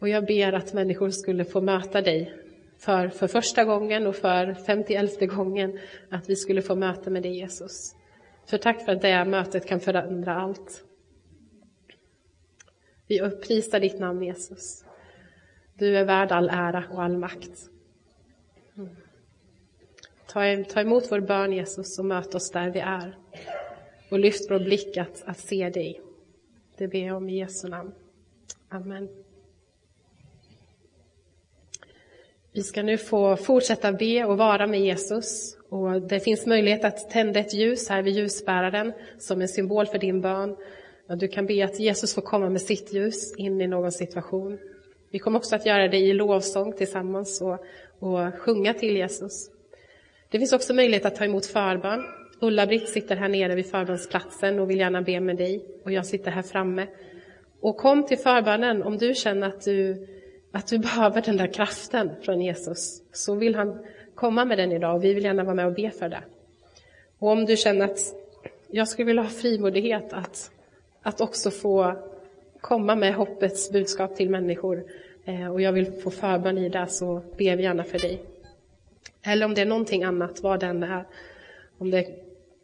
Och 0.00 0.08
jag 0.08 0.26
ber 0.26 0.52
att 0.52 0.72
människor 0.72 1.10
skulle 1.10 1.44
få 1.44 1.60
möta 1.60 2.00
dig 2.00 2.34
för, 2.78 3.08
för 3.08 3.26
första 3.26 3.64
gången 3.64 4.06
och 4.06 4.16
för 4.16 4.54
femtioelfte 4.54 5.26
gången, 5.26 5.78
att 6.10 6.30
vi 6.30 6.36
skulle 6.36 6.62
få 6.62 6.74
möta 6.74 7.10
med 7.10 7.22
dig 7.22 7.36
Jesus. 7.36 7.94
För 8.46 8.58
tack 8.58 8.84
för 8.84 8.92
att 8.92 9.02
det 9.02 9.24
mötet 9.24 9.66
kan 9.66 9.80
förändra 9.80 10.34
allt. 10.34 10.84
Vi 13.06 13.20
upprisar 13.20 13.80
ditt 13.80 13.98
namn 13.98 14.22
Jesus. 14.22 14.84
Du 15.74 15.96
är 15.96 16.04
värd 16.04 16.32
all 16.32 16.48
ära 16.48 16.84
och 16.90 17.02
all 17.02 17.18
makt. 17.18 17.71
Ta, 20.32 20.64
ta 20.64 20.80
emot 20.80 21.12
vår 21.12 21.20
bön 21.20 21.52
Jesus 21.52 21.98
och 21.98 22.04
möt 22.04 22.34
oss 22.34 22.50
där 22.50 22.70
vi 22.70 22.80
är. 22.80 23.18
Och 24.10 24.18
lyft 24.18 24.50
vår 24.50 24.58
blick 24.58 24.96
att, 24.96 25.22
att 25.26 25.38
se 25.38 25.70
dig. 25.70 26.00
Det 26.76 26.88
ber 26.88 27.06
jag 27.06 27.16
om 27.16 27.28
i 27.28 27.38
Jesu 27.38 27.68
namn. 27.68 27.92
Amen. 28.68 29.08
Vi 32.52 32.62
ska 32.62 32.82
nu 32.82 32.98
få 32.98 33.36
fortsätta 33.36 33.92
be 33.92 34.24
och 34.24 34.38
vara 34.38 34.66
med 34.66 34.80
Jesus. 34.80 35.56
Och 35.68 36.02
det 36.02 36.20
finns 36.20 36.46
möjlighet 36.46 36.84
att 36.84 37.10
tända 37.10 37.40
ett 37.40 37.54
ljus 37.54 37.88
här 37.88 38.02
vid 38.02 38.14
ljusbäraren 38.14 38.92
som 39.18 39.40
en 39.40 39.48
symbol 39.48 39.86
för 39.86 39.98
din 39.98 40.20
bön. 40.20 40.56
Du 41.08 41.28
kan 41.28 41.46
be 41.46 41.64
att 41.64 41.80
Jesus 41.80 42.14
får 42.14 42.22
komma 42.22 42.48
med 42.48 42.62
sitt 42.62 42.92
ljus 42.92 43.36
in 43.36 43.60
i 43.60 43.66
någon 43.66 43.92
situation. 43.92 44.58
Vi 45.10 45.18
kommer 45.18 45.38
också 45.38 45.56
att 45.56 45.66
göra 45.66 45.88
det 45.88 45.98
i 45.98 46.12
lovsång 46.12 46.72
tillsammans 46.72 47.42
och, 47.42 47.58
och 47.98 48.34
sjunga 48.34 48.74
till 48.74 48.96
Jesus. 48.96 49.50
Det 50.32 50.38
finns 50.38 50.52
också 50.52 50.74
möjlighet 50.74 51.06
att 51.06 51.16
ta 51.16 51.24
emot 51.24 51.46
förbön. 51.46 52.04
Ulla-Britt 52.40 52.88
sitter 52.88 53.16
här 53.16 53.28
nere 53.28 53.54
vid 53.54 53.66
förbönsplatsen 53.66 54.58
och 54.58 54.70
vill 54.70 54.78
gärna 54.78 55.02
be 55.02 55.20
med 55.20 55.36
dig. 55.36 55.64
Och 55.84 55.92
jag 55.92 56.06
sitter 56.06 56.30
här 56.30 56.42
framme. 56.42 56.86
Och 57.60 57.76
kom 57.76 58.06
till 58.06 58.18
förbönen 58.18 58.82
om 58.82 58.98
du 58.98 59.14
känner 59.14 59.46
att 59.48 59.64
du, 59.64 60.06
att 60.52 60.66
du 60.66 60.78
behöver 60.88 61.22
den 61.22 61.36
där 61.36 61.46
kraften 61.46 62.10
från 62.22 62.40
Jesus. 62.40 63.02
Så 63.12 63.34
vill 63.34 63.54
han 63.54 63.78
komma 64.14 64.44
med 64.44 64.58
den 64.58 64.72
idag 64.72 64.94
och 64.94 65.04
vi 65.04 65.14
vill 65.14 65.24
gärna 65.24 65.44
vara 65.44 65.54
med 65.54 65.66
och 65.66 65.74
be 65.74 65.90
för 65.90 66.08
det. 66.08 66.22
Och 67.18 67.28
om 67.28 67.44
du 67.44 67.56
känner 67.56 67.84
att 67.84 67.98
jag 68.70 68.88
skulle 68.88 69.06
vilja 69.06 69.22
ha 69.22 69.30
frimodighet 69.30 70.12
att, 70.12 70.50
att 71.02 71.20
också 71.20 71.50
få 71.50 71.96
komma 72.60 72.94
med 72.96 73.14
hoppets 73.14 73.72
budskap 73.72 74.16
till 74.16 74.30
människor 74.30 74.84
eh, 75.24 75.52
och 75.52 75.60
jag 75.60 75.72
vill 75.72 75.92
få 75.92 76.10
förbön 76.10 76.58
i 76.58 76.68
det 76.68 76.86
så 76.86 77.22
ber 77.38 77.56
vi 77.56 77.62
gärna 77.62 77.84
för 77.84 77.98
dig. 77.98 78.31
Eller 79.22 79.46
om 79.46 79.54
det 79.54 79.60
är 79.60 79.66
någonting 79.66 80.04
annat, 80.04 80.40
vad 80.42 80.60
det 80.60 80.66
än 80.66 80.82
är. 80.82 81.04
Om 81.78 81.90
det 81.90 81.98
är 81.98 82.16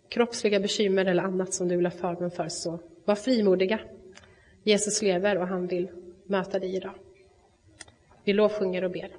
kroppsliga 0.09 0.61
bekymmer 0.61 1.05
eller 1.05 1.23
annat 1.23 1.55
som 1.55 1.69
du 1.69 1.77
vill 1.77 1.87
ha 1.87 1.91
förbön 1.91 2.31
för, 2.31 2.49
så 2.49 2.79
var 3.05 3.15
frimodiga. 3.15 3.81
Jesus 4.63 5.03
lever 5.03 5.39
och 5.39 5.49
han 5.49 5.67
vill 5.67 5.89
möta 6.25 6.59
dig 6.59 6.77
idag. 6.77 6.95
Vi 8.25 8.33
lovsjunger 8.33 8.85
och 8.85 8.91
ber. 8.91 9.11